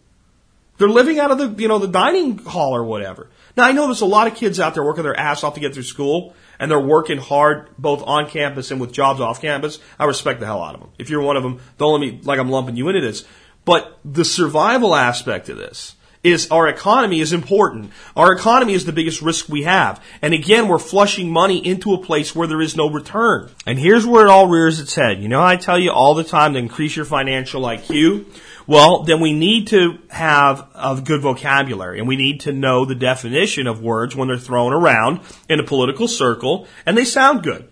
[0.77, 3.29] They're living out of the, you know, the dining hall or whatever.
[3.57, 5.59] Now I know there's a lot of kids out there working their ass off to
[5.59, 9.79] get through school and they're working hard both on campus and with jobs off campus.
[9.99, 10.91] I respect the hell out of them.
[10.97, 13.25] If you're one of them, don't let me, like I'm lumping you into this.
[13.69, 17.91] But the survival aspect of this is our economy is important.
[18.15, 20.03] Our economy is the biggest risk we have.
[20.23, 23.51] And again, we're flushing money into a place where there is no return.
[23.67, 25.21] And here's where it all rears its head.
[25.21, 28.25] You know, I tell you all the time to increase your financial IQ.
[28.65, 32.95] Well, then we need to have a good vocabulary and we need to know the
[32.95, 37.69] definition of words when they're thrown around in a political circle and they sound good.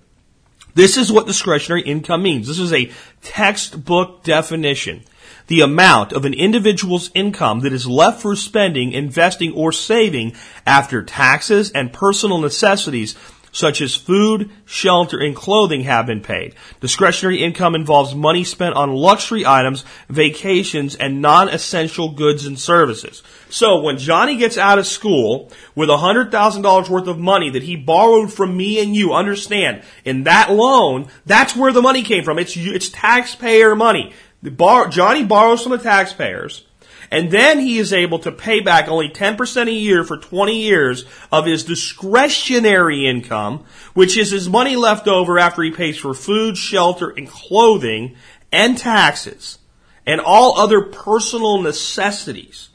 [0.76, 2.48] This is what discretionary income means.
[2.48, 2.92] This is a
[3.24, 5.04] textbook definition
[5.48, 10.34] the amount of an individual's income that is left for spending, investing, or saving
[10.66, 13.16] after taxes and personal necessities
[13.58, 16.54] such as food, shelter, and clothing have been paid.
[16.80, 23.24] Discretionary income involves money spent on luxury items, vacations, and non-essential goods and services.
[23.50, 28.32] So when Johnny gets out of school with $100,000 worth of money that he borrowed
[28.32, 32.38] from me and you, understand, in that loan, that's where the money came from.
[32.38, 34.14] It's, it's taxpayer money.
[34.50, 36.64] Bar- Johnny borrows from the taxpayers,
[37.10, 41.06] and then he is able to pay back only 10% a year for 20 years
[41.32, 46.58] of his discretionary income, which is his money left over after he pays for food,
[46.58, 48.16] shelter, and clothing,
[48.52, 49.60] and taxes,
[50.06, 52.70] and all other personal necessities.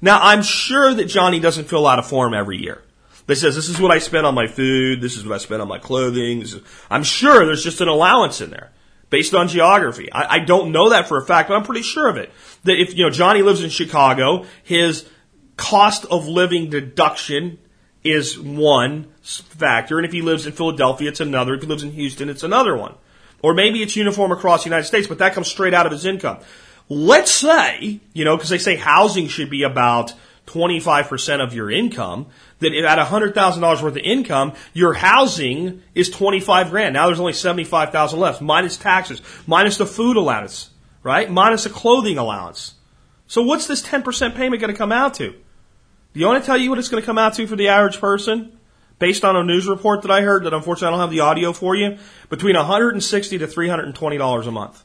[0.00, 2.82] Now, I'm sure that Johnny doesn't fill out a form every year
[3.26, 5.62] that says, this is what I spent on my food, this is what I spent
[5.62, 6.42] on my clothing.
[6.42, 6.60] Is,
[6.90, 8.70] I'm sure there's just an allowance in there
[9.10, 10.10] based on geography.
[10.12, 12.32] I, I don't know that for a fact, but I'm pretty sure of it.
[12.64, 15.08] That if, you know, Johnny lives in Chicago, his
[15.56, 17.58] cost of living deduction
[18.04, 21.54] is one factor, and if he lives in Philadelphia, it's another.
[21.54, 22.94] If he lives in Houston, it's another one.
[23.42, 26.06] Or maybe it's uniform across the United States, but that comes straight out of his
[26.06, 26.38] income.
[26.88, 30.14] Let's say, you know, because they say housing should be about
[30.46, 32.26] 25% of your income,
[32.60, 36.94] that at $100,000 worth of income, your housing is 25 grand.
[36.94, 40.70] Now there's only 75,000 left, minus taxes, minus the food allowance,
[41.02, 41.30] right?
[41.30, 42.74] Minus the clothing allowance.
[43.26, 45.30] So what's this 10% payment going to come out to?
[45.30, 47.68] Do you want to tell you what it's going to come out to for the
[47.68, 48.58] average person?
[48.98, 51.52] Based on a news report that I heard that unfortunately I don't have the audio
[51.52, 51.98] for you,
[52.30, 54.84] between 160 to $320 a month.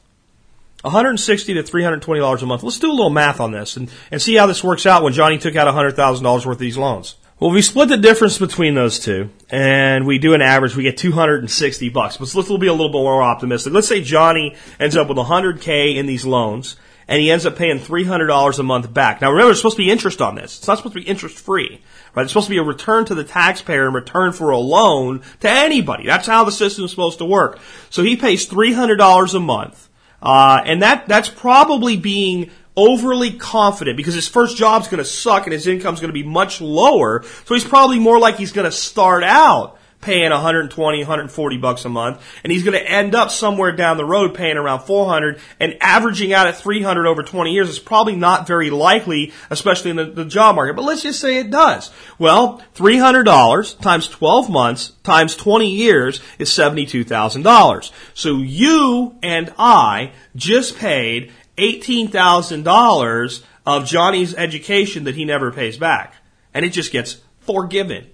[0.82, 2.62] 160 to 320 dollars a month.
[2.62, 5.12] Let's do a little math on this and, and see how this works out when
[5.12, 7.16] Johnny took out 100,000 dollars worth of these loans.
[7.42, 10.76] Well, we split the difference between those two, and we do an average.
[10.76, 12.16] We get 260 bucks.
[12.16, 13.72] But let's be a little bit more optimistic.
[13.72, 16.76] Let's say Johnny ends up with 100k in these loans,
[17.08, 19.20] and he ends up paying $300 a month back.
[19.20, 20.58] Now, remember, there's supposed to be interest on this.
[20.58, 21.80] It's not supposed to be interest free,
[22.14, 22.22] right?
[22.22, 25.50] It's supposed to be a return to the taxpayer in return for a loan to
[25.50, 26.06] anybody.
[26.06, 27.58] That's how the system is supposed to work.
[27.90, 29.88] So he pays $300 a month,
[30.22, 35.44] uh, and that that's probably being overly confident because his first job's going to suck
[35.46, 37.22] and his income's going to be much lower.
[37.44, 41.88] So he's probably more like he's going to start out paying 120, 140 bucks a
[41.88, 45.76] month, and he's going to end up somewhere down the road paying around 400 and
[45.80, 50.04] averaging out at 300 over 20 years is probably not very likely, especially in the,
[50.04, 50.74] the job market.
[50.74, 51.90] But let's just say it does.
[52.18, 57.90] Well, $300 times 12 months times 20 years is $72,000.
[58.12, 66.14] So you and I just paid $18,000 of Johnny's education that he never pays back.
[66.52, 68.10] And it just gets forgiven.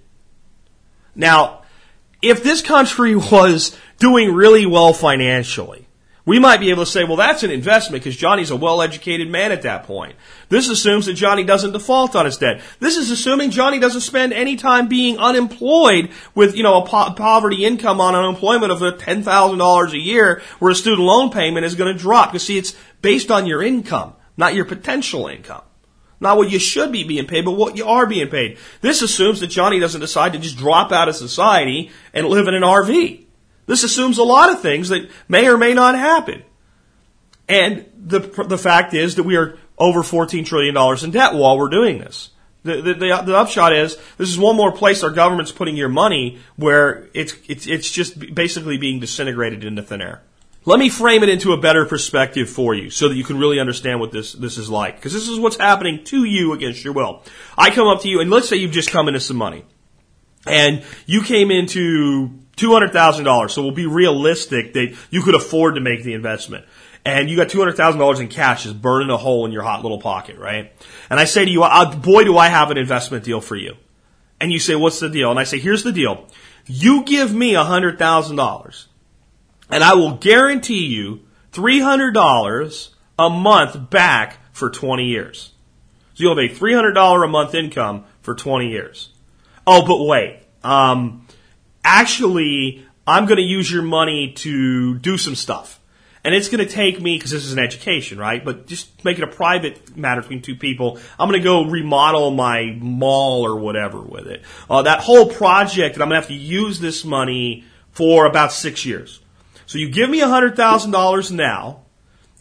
[1.15, 1.58] Now,
[2.23, 5.89] if this country was doing really well financially,
[6.29, 9.51] we might be able to say, well, that's an investment because Johnny's a well-educated man
[9.51, 10.15] at that point.
[10.51, 12.61] This assumes that Johnny doesn't default on his debt.
[12.81, 17.15] This is assuming Johnny doesn't spend any time being unemployed with, you know, a po-
[17.15, 21.91] poverty income on unemployment of $10,000 a year where a student loan payment is going
[21.91, 22.33] to drop.
[22.33, 25.63] Because see, it's based on your income, not your potential income.
[26.21, 28.59] Not what you should be being paid, but what you are being paid.
[28.81, 32.55] This assumes that Johnny doesn't decide to just drop out of society and live in
[32.55, 33.25] an RV.
[33.67, 36.43] This assumes a lot of things that may or may not happen.
[37.49, 41.69] And the, the fact is that we are over $14 trillion in debt while we're
[41.69, 42.31] doing this.
[42.65, 45.89] The, the, the, the, upshot is this is one more place our government's putting your
[45.89, 50.23] money where it's, it's, it's just basically being disintegrated into thin air.
[50.69, 53.59] Let me frame it into a better perspective for you so that you can really
[53.59, 54.97] understand what this, this is like.
[54.97, 57.23] Because this is what's happening to you against your will.
[57.57, 59.65] I come up to you and let's say you've just come into some money.
[60.47, 63.51] And you came into $200,000.
[63.51, 66.67] So we'll be realistic that you could afford to make the investment.
[67.03, 70.37] And you got $200,000 in cash just burning a hole in your hot little pocket,
[70.37, 70.71] right?
[71.09, 71.61] And I say to you,
[72.03, 73.75] boy, do I have an investment deal for you.
[74.39, 75.31] And you say, what's the deal?
[75.31, 76.29] And I say, here's the deal.
[76.67, 78.85] You give me $100,000
[79.71, 81.21] and I will guarantee you
[81.53, 82.89] $300
[83.19, 85.53] a month back for 20 years.
[86.15, 89.11] So you'll have a $300 a month income for 20 years.
[89.67, 90.41] Oh, but wait.
[90.65, 91.27] Um,
[91.85, 95.81] actually, I'm going to use your money to do some stuff.
[96.25, 98.45] And it's going to take me, because this is an education, right?
[98.45, 100.99] But just make it a private matter between two people.
[101.19, 104.43] I'm going to go remodel my mall or whatever with it.
[104.69, 108.53] Uh, that whole project, and I'm going to have to use this money for about
[108.53, 109.21] six years.
[109.69, 111.83] So you give me $100,000 now,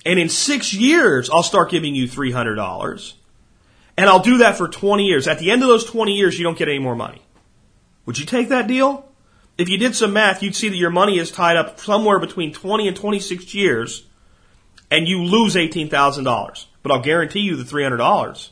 [0.06, 3.14] and in six years, I'll start giving you $300.
[3.98, 5.28] And I'll do that for 20 years.
[5.28, 7.22] At the end of those 20 years, you don't get any more money.
[8.06, 9.12] Would you take that deal?
[9.58, 12.54] If you did some math, you'd see that your money is tied up somewhere between
[12.54, 14.06] 20 and 26 years,
[14.90, 16.66] and you lose $18,000.
[16.82, 18.50] But I'll guarantee you the $300.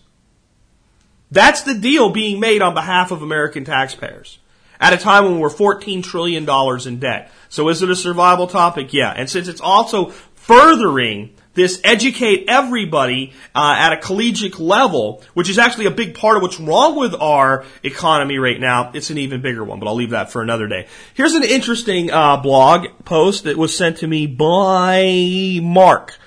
[1.32, 4.40] That's the deal being made on behalf of American taxpayers
[4.80, 6.48] at a time when we're $14 trillion
[6.88, 7.32] in debt.
[7.50, 8.94] So is it a survival topic?
[8.94, 9.12] Yeah.
[9.12, 15.58] And since it's also furthering this educate everybody uh, at a collegiate level, which is
[15.58, 18.92] actually a big part of what's wrong with our economy right now.
[18.94, 20.88] It's an even bigger one, but I'll leave that for another day.
[21.14, 26.18] Here's an interesting uh, blog post that was sent to me by Mark.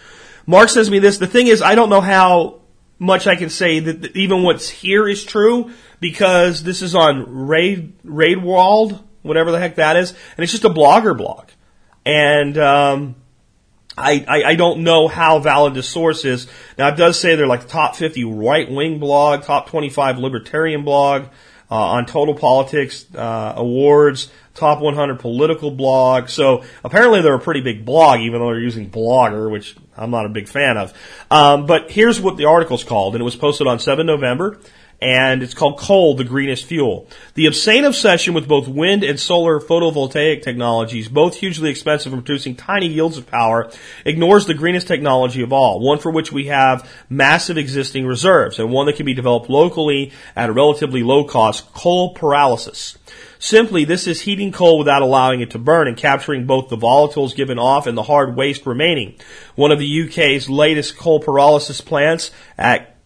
[0.47, 1.19] Mark says to me this.
[1.19, 2.63] The thing is, I don't know how
[2.99, 5.71] much I can say that, that even what's here is true
[6.01, 10.71] because this is on Raid Raedwald, whatever the heck that is, and it's just a
[10.71, 11.49] blogger blog,
[12.05, 12.57] and.
[12.59, 13.17] Um,
[14.01, 16.47] I, I, I, don't know how valid the source is.
[16.79, 21.25] Now, it does say they're like top 50 right wing blog, top 25 libertarian blog,
[21.71, 26.29] uh, on total politics, uh, awards, top 100 political blog.
[26.29, 30.27] So apparently they're a pretty big blog, even though they're using Blogger, which I'm not
[30.27, 30.95] a big fan of.
[31.31, 34.59] Um, but here's what the article's called, and it was posted on 7 November
[35.01, 37.09] and it's called coal, the greenest fuel.
[37.35, 42.57] The obscene obsession with both wind and solar photovoltaic technologies, both hugely expensive and producing
[42.57, 43.71] tiny yields of power,
[44.05, 48.73] ignores the greenest technology of all, one for which we have massive existing reserves, and
[48.73, 52.97] one that can be developed locally at a relatively low cost, coal pyrolysis.
[53.39, 57.37] Simply, this is heating coal without allowing it to burn and capturing both the volatiles
[57.37, 59.15] given off and the hard waste remaining.
[59.55, 62.98] One of the UK's latest coal pyrolysis plants at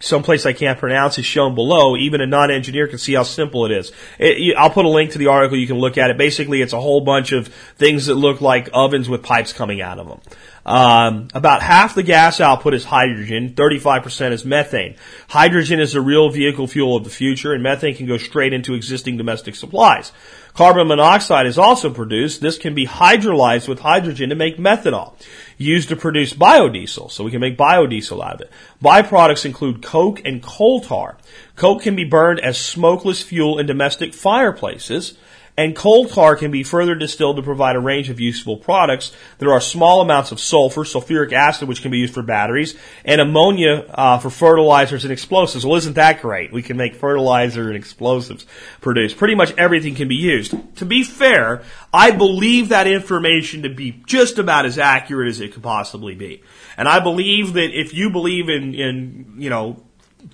[0.00, 1.96] someplace I can't pronounce is shown below.
[1.96, 3.92] Even a non-engineer can see how simple it is.
[4.18, 5.56] It, I'll put a link to the article.
[5.56, 6.16] You can look at it.
[6.16, 9.98] Basically, it's a whole bunch of things that look like ovens with pipes coming out
[9.98, 10.20] of them.
[10.64, 14.96] Um, about half the gas output is hydrogen, 35% is methane.
[15.28, 18.74] Hydrogen is the real vehicle fuel of the future, and methane can go straight into
[18.74, 20.12] existing domestic supplies.
[20.54, 22.40] Carbon monoxide is also produced.
[22.40, 25.14] This can be hydrolyzed with hydrogen to make methanol,
[25.60, 28.50] used to produce biodiesel, so we can make biodiesel out of it.
[28.82, 31.18] Byproducts include coke and coal tar.
[31.54, 35.18] Coke can be burned as smokeless fuel in domestic fireplaces.
[35.56, 39.12] And coal tar can be further distilled to provide a range of useful products.
[39.38, 43.20] There are small amounts of sulfur, sulfuric acid, which can be used for batteries, and
[43.20, 45.66] ammonia uh, for fertilizers and explosives.
[45.66, 46.52] Well, isn't that great?
[46.52, 48.46] We can make fertilizer and explosives
[48.80, 49.18] produced.
[49.18, 50.54] Pretty much everything can be used.
[50.76, 55.52] To be fair, I believe that information to be just about as accurate as it
[55.52, 56.42] could possibly be.
[56.76, 59.82] And I believe that if you believe in, in you know,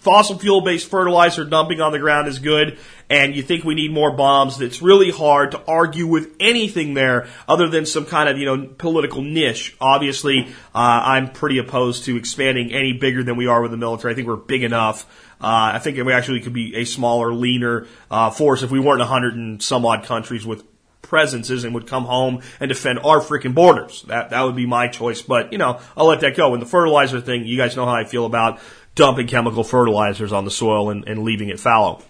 [0.01, 2.79] fossil fuel based fertilizer dumping on the ground is good
[3.09, 7.29] and you think we need more bombs, it's really hard to argue with anything there
[7.47, 9.77] other than some kind of, you know, political niche.
[9.81, 14.13] Obviously, uh, I'm pretty opposed to expanding any bigger than we are with the military.
[14.13, 15.05] I think we're big enough.
[15.41, 19.01] Uh, I think we actually could be a smaller, leaner uh, force if we weren't
[19.01, 20.65] 100 and some odd countries with
[21.03, 24.03] presences and would come home and defend our freaking borders.
[24.09, 25.23] That that would be my choice.
[25.23, 26.53] But you know, I'll let that go.
[26.53, 28.59] And the fertilizer thing, you guys know how I feel about
[28.97, 32.03] dumping chemical fertilizers on the soil and, and leaving it fallow.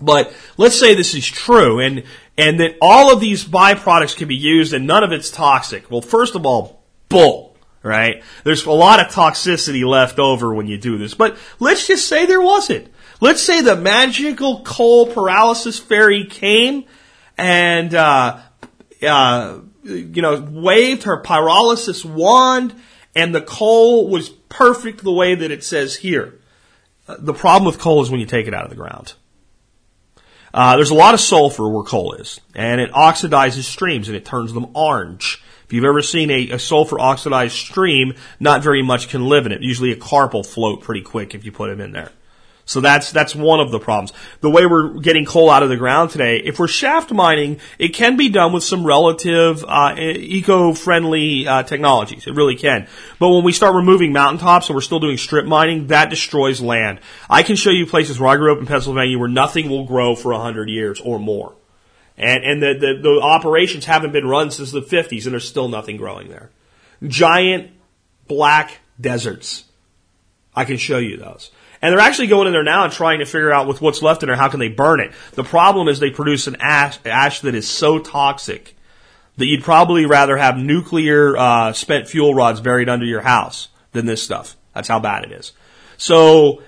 [0.00, 2.04] But let's say this is true and,
[2.38, 5.90] and that all of these byproducts can be used and none of it's toxic.
[5.90, 8.22] Well, first of all, bull, right?
[8.44, 12.26] There's a lot of toxicity left over when you do this, but let's just say
[12.26, 12.88] there wasn't.
[13.20, 16.84] Let's say the magical coal pyrolysis fairy came
[17.36, 18.40] and, uh,
[19.02, 22.74] uh, you know, waved her pyrolysis wand
[23.14, 26.38] and the coal was perfect the way that it says here.
[27.08, 29.14] Uh, the problem with coal is when you take it out of the ground.
[30.52, 34.24] Uh, there's a lot of sulfur where coal is, and it oxidizes streams and it
[34.24, 35.42] turns them orange.
[35.64, 39.52] If you've ever seen a, a, sulfur oxidized stream, not very much can live in
[39.52, 39.62] it.
[39.62, 42.10] Usually a carp will float pretty quick if you put him in there.
[42.70, 44.12] So that's that's one of the problems.
[44.42, 47.88] The way we're getting coal out of the ground today, if we're shaft mining, it
[47.88, 52.28] can be done with some relative uh, eco-friendly uh, technologies.
[52.28, 52.86] It really can.
[53.18, 57.00] But when we start removing mountaintops and we're still doing strip mining, that destroys land.
[57.28, 60.14] I can show you places where I grew up in Pennsylvania where nothing will grow
[60.14, 61.56] for hundred years or more.
[62.16, 65.66] And, and the, the, the operations haven't been run since the 50s and there's still
[65.66, 66.50] nothing growing there.
[67.04, 67.72] Giant
[68.28, 69.64] black deserts.
[70.54, 71.50] I can show you those.
[71.82, 74.22] And they're actually going in there now and trying to figure out with what's left
[74.22, 75.12] in there, how can they burn it?
[75.32, 78.76] The problem is they produce an ash, ash that is so toxic
[79.36, 84.04] that you'd probably rather have nuclear uh, spent fuel rods buried under your house than
[84.04, 84.56] this stuff.
[84.74, 85.52] That's how bad it is.
[85.96, 86.62] So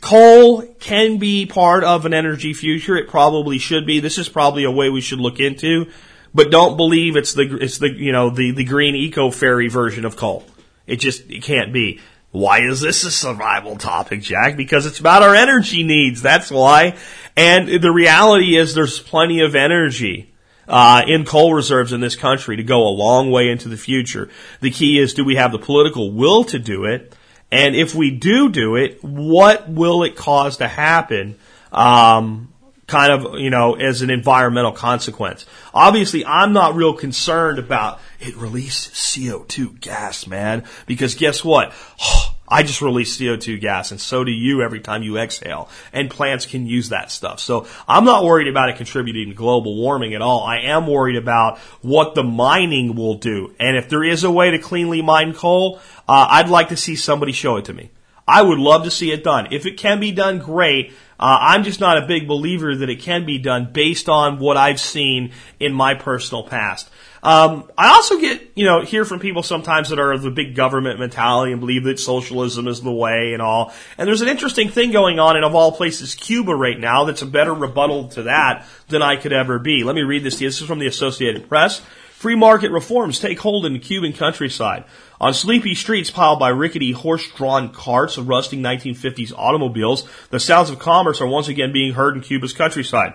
[0.00, 2.96] coal can be part of an energy future.
[2.96, 4.00] It probably should be.
[4.00, 5.90] This is probably a way we should look into.
[6.34, 10.04] But don't believe it's the it's the you know the the green eco fairy version
[10.04, 10.44] of coal.
[10.86, 12.00] It just it can't be.
[12.34, 14.56] Why is this a survival topic, Jack?
[14.56, 16.20] Because it's about our energy needs.
[16.20, 16.96] That's why.
[17.36, 20.34] And the reality is there's plenty of energy
[20.66, 24.30] uh, in coal reserves in this country to go a long way into the future.
[24.60, 27.14] The key is do we have the political will to do it?
[27.52, 31.36] And if we do do it, what will it cause to happen?
[31.70, 32.52] Um,
[32.86, 35.46] kind of, you know, as an environmental consequence.
[35.72, 41.72] Obviously, I'm not real concerned about it released CO2 gas, man, because guess what?
[42.46, 46.44] I just release CO2 gas and so do you every time you exhale and plants
[46.44, 47.40] can use that stuff.
[47.40, 50.44] So I'm not worried about it contributing to global warming at all.
[50.44, 53.54] I am worried about what the mining will do.
[53.58, 56.96] And if there is a way to cleanly mine coal, uh, I'd like to see
[56.96, 57.90] somebody show it to me.
[58.28, 59.48] I would love to see it done.
[59.50, 60.92] If it can be done, great.
[61.18, 64.56] Uh, I'm just not a big believer that it can be done based on what
[64.56, 66.90] I've seen in my personal past.
[67.22, 70.54] Um, I also get, you know, hear from people sometimes that are of the big
[70.54, 73.72] government mentality and believe that socialism is the way and all.
[73.96, 77.22] And there's an interesting thing going on in, of all places, Cuba right now that's
[77.22, 79.84] a better rebuttal to that than I could ever be.
[79.84, 80.48] Let me read this to you.
[80.48, 81.80] This is from the Associated Press.
[82.10, 84.84] Free market reforms take hold in the Cuban countryside.
[85.24, 90.78] On sleepy streets piled by rickety horse-drawn carts of rusting 1950s automobiles, the sounds of
[90.78, 93.14] commerce are once again being heard in Cuba's countryside.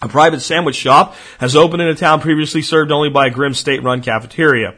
[0.00, 3.52] A private sandwich shop has opened in a town previously served only by a grim
[3.52, 4.76] state-run cafeteria.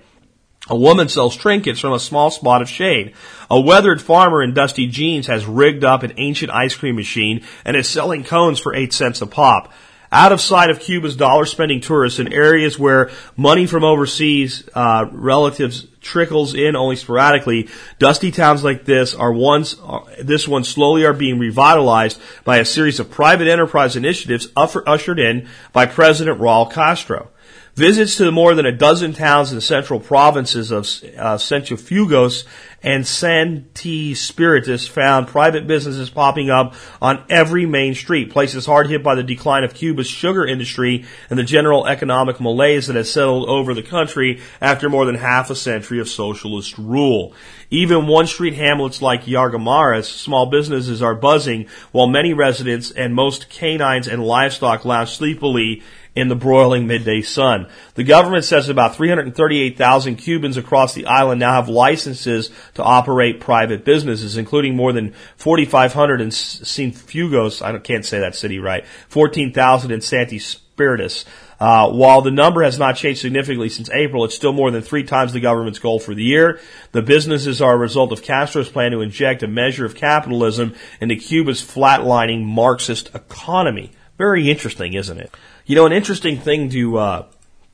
[0.68, 3.14] A woman sells trinkets from a small spot of shade.
[3.48, 7.76] A weathered farmer in dusty jeans has rigged up an ancient ice cream machine and
[7.76, 9.72] is selling cones for eight cents a pop
[10.10, 15.06] out of sight of Cuba's dollar spending tourists in areas where money from overseas uh,
[15.12, 17.68] relatives trickles in only sporadically.
[17.98, 22.64] Dusty towns like this are once uh, this one slowly are being revitalized by a
[22.64, 27.30] series of private enterprise initiatives ushered in by President Raul Castro.
[27.74, 30.82] Visits to more than a dozen towns in the central provinces of
[31.16, 32.44] uh, Cienfuegos
[32.82, 39.02] and Sancti Spiritus found private businesses popping up on every main street, places hard hit
[39.02, 43.48] by the decline of Cuba's sugar industry and the general economic malaise that has settled
[43.48, 47.34] over the country after more than half a century of socialist rule.
[47.70, 53.50] Even one street hamlets like Yargamaras, small businesses are buzzing while many residents and most
[53.50, 55.82] canines and livestock lounge sleepily
[56.18, 57.66] in the broiling midday sun.
[57.94, 63.84] The government says about 338,000 Cubans across the island now have licenses to operate private
[63.84, 67.62] businesses, including more than 4,500 in Cienfuegos.
[67.62, 68.84] I can't say that city right.
[69.08, 71.24] 14,000 in Sancti Spiritus.
[71.60, 75.02] Uh, while the number has not changed significantly since April, it's still more than three
[75.02, 76.60] times the government's goal for the year.
[76.92, 81.16] The businesses are a result of Castro's plan to inject a measure of capitalism into
[81.16, 83.90] Cuba's flatlining Marxist economy.
[84.18, 85.34] Very interesting, isn't it?
[85.68, 87.26] You know, an interesting thing to uh,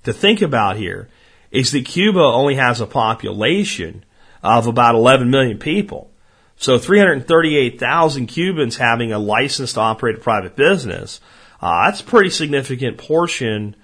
[0.02, 1.08] to think about here
[1.52, 4.04] is that Cuba only has a population
[4.42, 6.10] of about 11 million people.
[6.56, 11.20] So 338,000 Cubans having a license to operate a private business,
[11.62, 13.76] uh, that's a pretty significant portion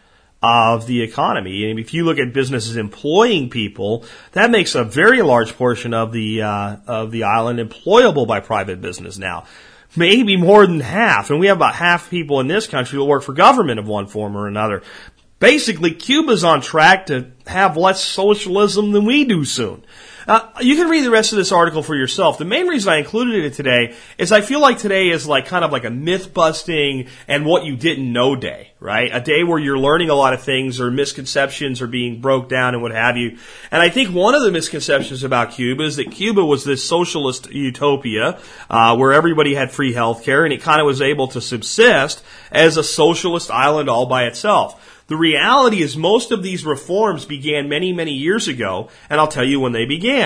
[0.42, 1.70] of the economy.
[1.70, 6.10] And if you look at businesses employing people, that makes a very large portion of
[6.10, 9.46] the uh, of the island employable by private business now
[9.96, 11.30] maybe more than half.
[11.30, 14.06] And we have about half people in this country who work for government of one
[14.06, 14.82] form or another.
[15.38, 19.84] Basically, Cuba's on track to have less socialism than we do soon.
[20.30, 22.38] Uh, you can read the rest of this article for yourself.
[22.38, 25.64] The main reason I included it today is I feel like today is like kind
[25.64, 29.10] of like a myth busting and what you didn't know day, right?
[29.12, 32.74] A day where you're learning a lot of things or misconceptions are being broke down
[32.74, 33.38] and what have you.
[33.72, 37.50] And I think one of the misconceptions about Cuba is that Cuba was this socialist
[37.50, 38.38] utopia
[38.70, 42.22] uh, where everybody had free health care and it kind of was able to subsist
[42.52, 44.80] as a socialist island all by itself.
[45.10, 49.44] The reality is most of these reforms began many, many years ago, and I'll tell
[49.44, 50.19] you when they began.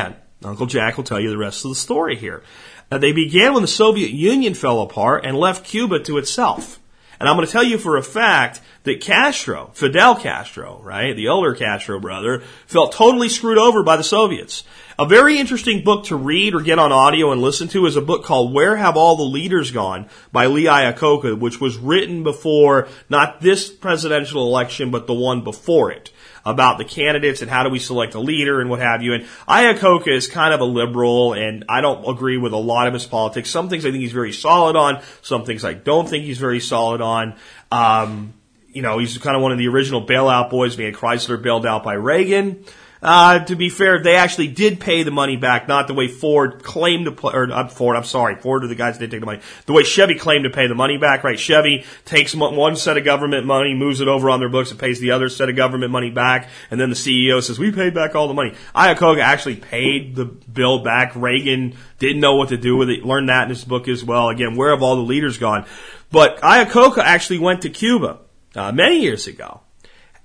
[0.44, 2.42] Uncle Jack will tell you the rest of the story here.
[2.90, 6.80] Uh, they began when the Soviet Union fell apart and left Cuba to itself.
[7.18, 11.28] And I'm going to tell you for a fact that Castro, Fidel Castro, right, the
[11.28, 14.64] older Castro brother, felt totally screwed over by the Soviets.
[14.98, 18.02] A very interesting book to read or get on audio and listen to is a
[18.02, 22.88] book called Where Have All the Leaders Gone by Lee Iacocca, which was written before
[23.08, 26.12] not this presidential election, but the one before it.
[26.46, 29.14] About the candidates and how do we select a leader and what have you.
[29.14, 32.92] And Iacocca is kind of a liberal, and I don't agree with a lot of
[32.92, 33.50] his politics.
[33.50, 35.02] Some things I think he's very solid on.
[35.22, 37.34] Some things I don't think he's very solid on.
[37.72, 38.34] Um,
[38.68, 40.76] you know, he's kind of one of the original bailout boys.
[40.76, 42.64] Had Chrysler bailed out by Reagan.
[43.04, 46.62] Uh, to be fair, they actually did pay the money back, not the way Ford
[46.62, 49.20] claimed to play, or not Ford, I'm sorry, Ford are the guys that did take
[49.20, 49.42] the money.
[49.66, 51.38] The way Chevy claimed to pay the money back, right?
[51.38, 55.00] Chevy takes one set of government money, moves it over on their books and pays
[55.00, 58.14] the other set of government money back, and then the CEO says, we paid back
[58.14, 58.54] all the money.
[58.74, 61.14] Iacocca actually paid the bill back.
[61.14, 64.30] Reagan didn't know what to do with it, learned that in his book as well.
[64.30, 65.66] Again, where have all the leaders gone?
[66.10, 68.20] But Iacocca actually went to Cuba,
[68.56, 69.60] uh, many years ago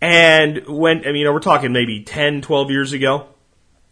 [0.02, 3.28] and when, I mean, you know, we're talking maybe 10, 12 years ago.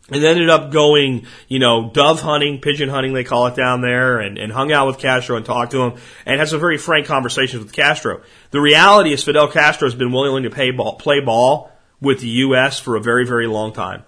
[0.09, 4.19] And ended up going, you know, dove hunting, pigeon hunting, they call it down there,
[4.19, 7.07] and, and hung out with Castro and talked to him, and had some very frank
[7.07, 8.21] conversations with Castro.
[8.51, 12.29] The reality is Fidel Castro has been willing to pay ball, play ball with the
[12.29, 12.79] U.S.
[12.79, 14.05] for a very, very long time.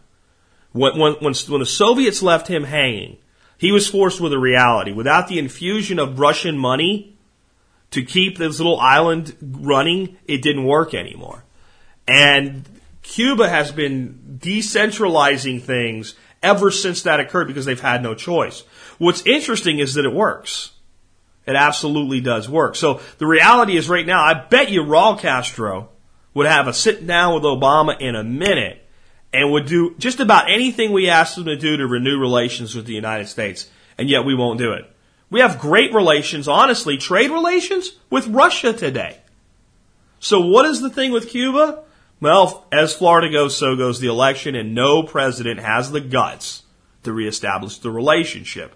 [0.71, 3.17] When, when, when, when the Soviets left him hanging,
[3.57, 4.93] he was forced with a reality.
[4.93, 7.17] Without the infusion of Russian money
[7.91, 11.43] to keep this little island running, it didn't work anymore.
[12.09, 12.65] And
[13.03, 18.63] Cuba has been decentralizing things ever since that occurred because they've had no choice.
[18.97, 20.71] What's interesting is that it works.
[21.45, 22.75] It absolutely does work.
[22.75, 25.89] So the reality is right now, I bet you Raul Castro
[26.33, 28.83] would have a sit down with Obama in a minute
[29.31, 32.85] and would do just about anything we asked him to do to renew relations with
[32.85, 33.69] the United States.
[33.99, 34.91] And yet we won't do it.
[35.29, 39.17] We have great relations, honestly, trade relations with Russia today.
[40.19, 41.83] So what is the thing with Cuba?
[42.21, 46.63] Well, as Florida goes, so goes the election, and no president has the guts
[47.03, 48.75] to reestablish the relationship.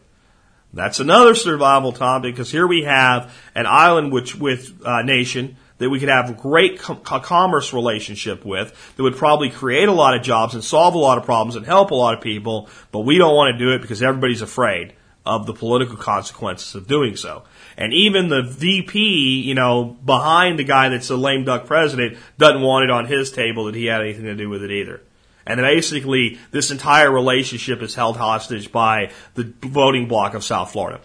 [0.74, 5.90] That's another survival topic because here we have an island which with uh, nation that
[5.90, 10.16] we could have a great com- commerce relationship with that would probably create a lot
[10.16, 13.02] of jobs and solve a lot of problems and help a lot of people, but
[13.02, 14.94] we don't want to do it because everybody's afraid
[15.26, 17.44] of the political consequences of doing so.
[17.78, 22.62] And even the VP, you know, behind the guy that's a lame duck president doesn't
[22.62, 25.02] want it on his table that he had anything to do with it either.
[25.46, 31.02] And basically, this entire relationship is held hostage by the voting bloc of South Florida.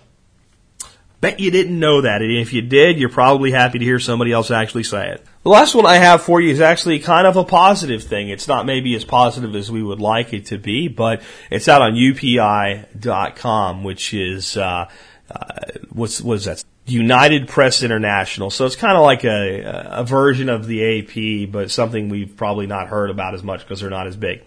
[1.20, 2.22] Bet you didn't know that.
[2.22, 5.26] And if you did, you're probably happy to hear somebody else actually say it.
[5.42, 8.28] The last one I have for you is actually kind of a positive thing.
[8.28, 11.82] It's not maybe as positive as we would like it to be, but it's out
[11.82, 14.88] on UPI.com, which is, uh,
[15.30, 16.64] uh, what's what is that?
[16.86, 18.50] United Press International.
[18.50, 22.66] So it's kind of like a, a version of the AP, but something we've probably
[22.66, 24.42] not heard about as much because they're not as big.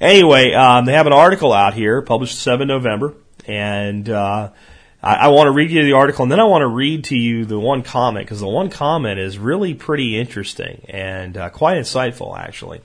[0.00, 3.14] Anyway, um, they have an article out here published 7 November,
[3.46, 4.50] and uh,
[5.00, 7.16] I, I want to read you the article, and then I want to read to
[7.16, 11.78] you the one comment because the one comment is really pretty interesting and uh, quite
[11.78, 12.80] insightful, actually.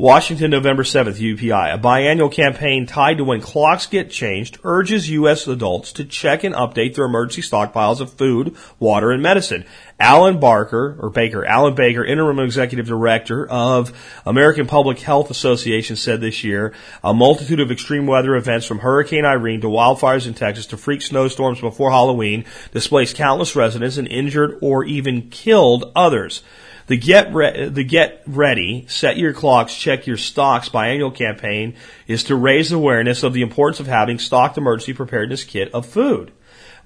[0.00, 1.74] Washington, November 7th, UPI.
[1.74, 5.46] A biannual campaign tied to when clocks get changed urges U.S.
[5.46, 9.66] adults to check and update their emergency stockpiles of food, water, and medicine.
[9.98, 13.92] Alan Barker, or Baker, Alan Baker, interim executive director of
[14.24, 16.72] American Public Health Association said this year,
[17.04, 21.02] a multitude of extreme weather events from Hurricane Irene to wildfires in Texas to freak
[21.02, 26.42] snowstorms before Halloween displaced countless residents and injured or even killed others.
[26.90, 31.76] The get re- the get ready, set your clocks, check your stocks biannual campaign
[32.08, 36.32] is to raise awareness of the importance of having stocked emergency preparedness kit of food,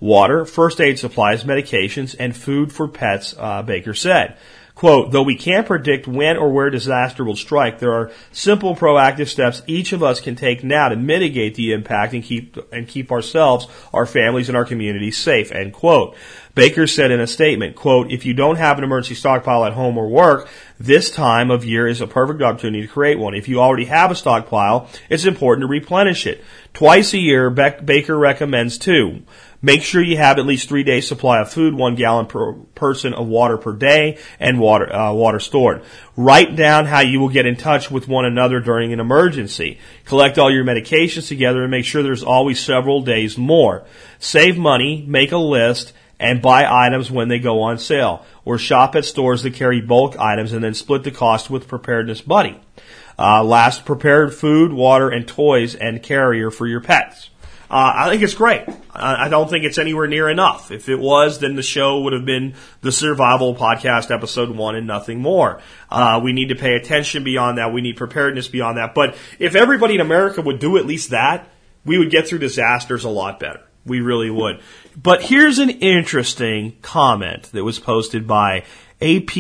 [0.01, 3.35] water, first aid supplies, medications, and food for pets.
[3.39, 4.37] Uh, Baker said.
[4.75, 9.29] Quote, though we can't predict when or where disaster will strike, there are simple proactive
[9.29, 13.13] steps each of us can take now to mitigate the impact and keep, and keep
[13.13, 16.17] ourselves, our families, and our communities safe, end quote.
[16.57, 19.97] Baker said in a statement, quote, if you don't have an emergency stockpile at home
[19.97, 20.49] or work,
[20.79, 23.35] this time of year is a perfect opportunity to create one.
[23.35, 26.45] If you already have a stockpile, it's important to replenish it.
[26.73, 29.23] Twice a year, Baker recommends two.
[29.65, 33.15] Make sure you have at least three days supply of food, one gallon per person
[33.15, 35.83] of water per day, and water, uh, water stored.
[36.19, 39.79] Write down how you will get in touch with one another during an emergency.
[40.05, 43.87] Collect all your medications together and make sure there's always several days more.
[44.19, 48.23] Save money, make a list, and buy items when they go on sale.
[48.45, 52.21] Or shop at stores that carry bulk items and then split the cost with Preparedness
[52.21, 52.61] Buddy.
[53.19, 57.31] Uh, last, prepared food, water, and toys and carrier for your pets.
[57.75, 58.63] Uh, I think it's great.
[58.95, 60.71] I, don't think it's anywhere near enough.
[60.71, 64.87] If it was, then the show would have been the Survival Podcast episode one and
[64.87, 65.61] nothing more.
[65.91, 67.73] Uh, we need to pay attention beyond that.
[67.73, 68.95] We need preparedness beyond that.
[68.95, 71.49] But if everybody in America would do at least that,
[71.85, 73.63] we would get through disasters a lot better.
[73.85, 74.61] We really would.
[74.97, 78.63] But here's an interesting comment that was posted by
[79.03, 79.35] AP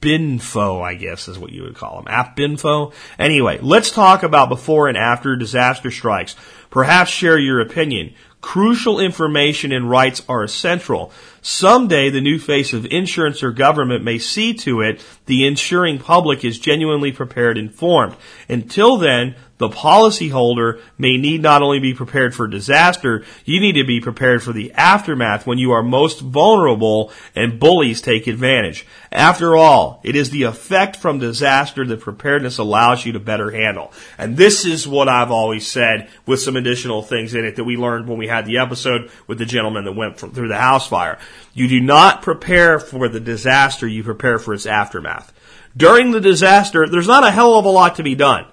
[0.00, 2.06] Binfo, I guess is what you would call them.
[2.08, 2.92] App Binfo.
[3.18, 6.36] Anyway, let's talk about before and after disaster strikes.
[6.76, 8.12] Perhaps share your opinion.
[8.42, 11.10] Crucial information and rights are essential.
[11.40, 16.44] Someday the new face of insurance or government may see to it the insuring public
[16.44, 18.14] is genuinely prepared and informed.
[18.46, 23.84] Until then, the policyholder may need not only be prepared for disaster, you need to
[23.84, 28.86] be prepared for the aftermath when you are most vulnerable and bullies take advantage.
[29.10, 33.92] After all, it is the effect from disaster that preparedness allows you to better handle.
[34.18, 37.76] And this is what I've always said with some additional things in it that we
[37.76, 40.88] learned when we had the episode with the gentleman that went from, through the house
[40.88, 41.18] fire.
[41.54, 45.32] You do not prepare for the disaster, you prepare for its aftermath.
[45.74, 48.46] During the disaster, there's not a hell of a lot to be done.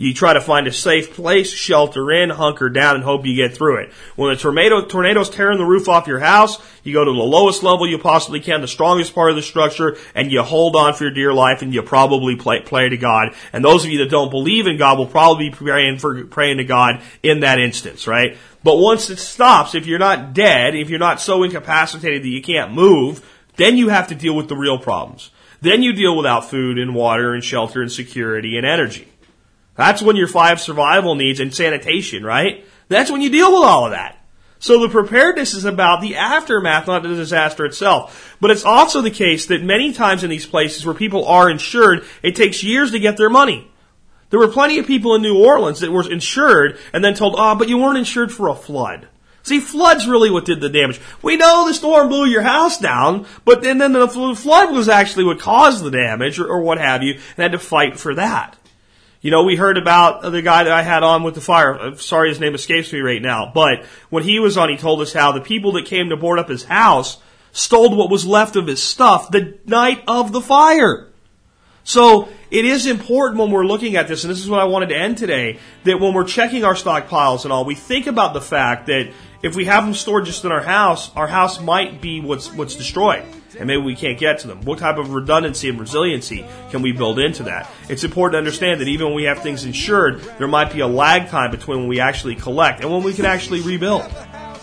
[0.00, 3.54] You try to find a safe place, shelter in, hunker down, and hope you get
[3.54, 3.92] through it.
[4.16, 7.62] When a tornado, tornado's tearing the roof off your house, you go to the lowest
[7.62, 11.04] level you possibly can, the strongest part of the structure, and you hold on for
[11.04, 13.34] your dear life, and you probably play, pray to God.
[13.52, 16.56] And those of you that don't believe in God will probably be praying for praying
[16.56, 18.38] to God in that instance, right?
[18.64, 22.40] But once it stops, if you're not dead, if you're not so incapacitated that you
[22.40, 23.22] can't move,
[23.56, 25.30] then you have to deal with the real problems.
[25.60, 29.09] Then you deal without food and water and shelter and security and energy.
[29.80, 32.66] That's when your five survival needs and sanitation, right?
[32.88, 34.22] That's when you deal with all of that.
[34.58, 38.36] So the preparedness is about the aftermath, not the disaster itself.
[38.42, 42.04] But it's also the case that many times in these places where people are insured,
[42.22, 43.70] it takes years to get their money.
[44.28, 47.54] There were plenty of people in New Orleans that were insured and then told, oh,
[47.54, 49.08] but you weren't insured for a flood.
[49.44, 51.00] See, flood's really what did the damage.
[51.22, 55.24] We know the storm blew your house down, but then, then the flood was actually
[55.24, 58.58] what caused the damage or, or what have you, and had to fight for that.
[59.22, 61.78] You know, we heard about the guy that I had on with the fire.
[61.78, 63.50] Uh, sorry, his name escapes me right now.
[63.52, 66.38] But when he was on, he told us how the people that came to board
[66.38, 67.18] up his house
[67.52, 71.08] stole what was left of his stuff the night of the fire.
[71.84, 74.88] So it is important when we're looking at this, and this is what I wanted
[74.90, 78.40] to end today, that when we're checking our stockpiles and all, we think about the
[78.40, 82.20] fact that if we have them stored just in our house, our house might be
[82.20, 83.24] what's what's destroyed
[83.58, 84.60] and maybe we can't get to them.
[84.62, 87.70] What type of redundancy and resiliency can we build into that?
[87.88, 90.86] It's important to understand that even when we have things insured, there might be a
[90.86, 94.10] lag time between when we actually collect and when we can actually rebuild.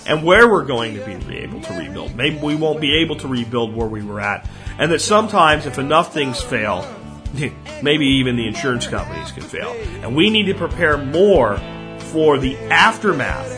[0.05, 2.15] And where we're going to be able to rebuild.
[2.15, 4.49] Maybe we won't be able to rebuild where we were at.
[4.79, 6.87] And that sometimes if enough things fail,
[7.83, 9.73] maybe even the insurance companies can fail.
[10.01, 11.57] And we need to prepare more
[11.99, 13.51] for the aftermath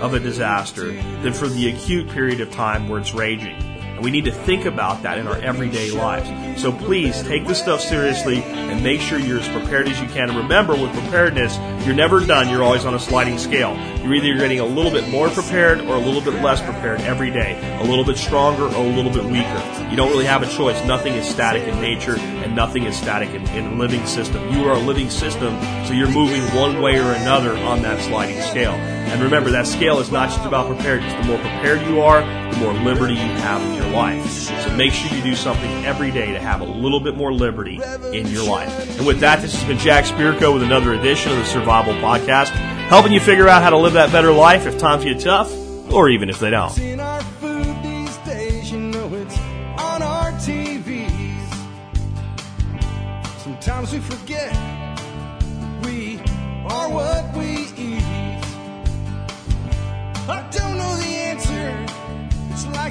[0.00, 3.75] of a disaster than for the acute period of time where it's raging.
[3.96, 6.60] And we need to think about that in our everyday lives.
[6.60, 10.28] So please take this stuff seriously and make sure you're as prepared as you can.
[10.28, 11.56] And remember, with preparedness,
[11.86, 12.50] you're never done.
[12.50, 13.74] You're always on a sliding scale.
[14.02, 17.30] You're either getting a little bit more prepared or a little bit less prepared every
[17.30, 17.58] day.
[17.80, 19.88] A little bit stronger or a little bit weaker.
[19.90, 20.84] You don't really have a choice.
[20.84, 24.52] Nothing is static in nature and nothing is static in, in a living system.
[24.52, 28.42] You are a living system, so you're moving one way or another on that sliding
[28.42, 28.95] scale.
[29.06, 31.12] And remember, that scale is not just about preparedness.
[31.14, 32.20] The more prepared you are,
[32.52, 34.26] the more liberty you have in your life.
[34.26, 37.80] So make sure you do something every day to have a little bit more liberty
[38.12, 38.98] in your life.
[38.98, 42.50] And with that, this has been Jack Spirko with another edition of the Survival Podcast,
[42.88, 45.52] helping you figure out how to live that better life if times get tough,
[45.92, 46.72] or even if they don't.
[53.38, 54.52] Sometimes we forget
[55.84, 56.18] we
[56.68, 57.35] are what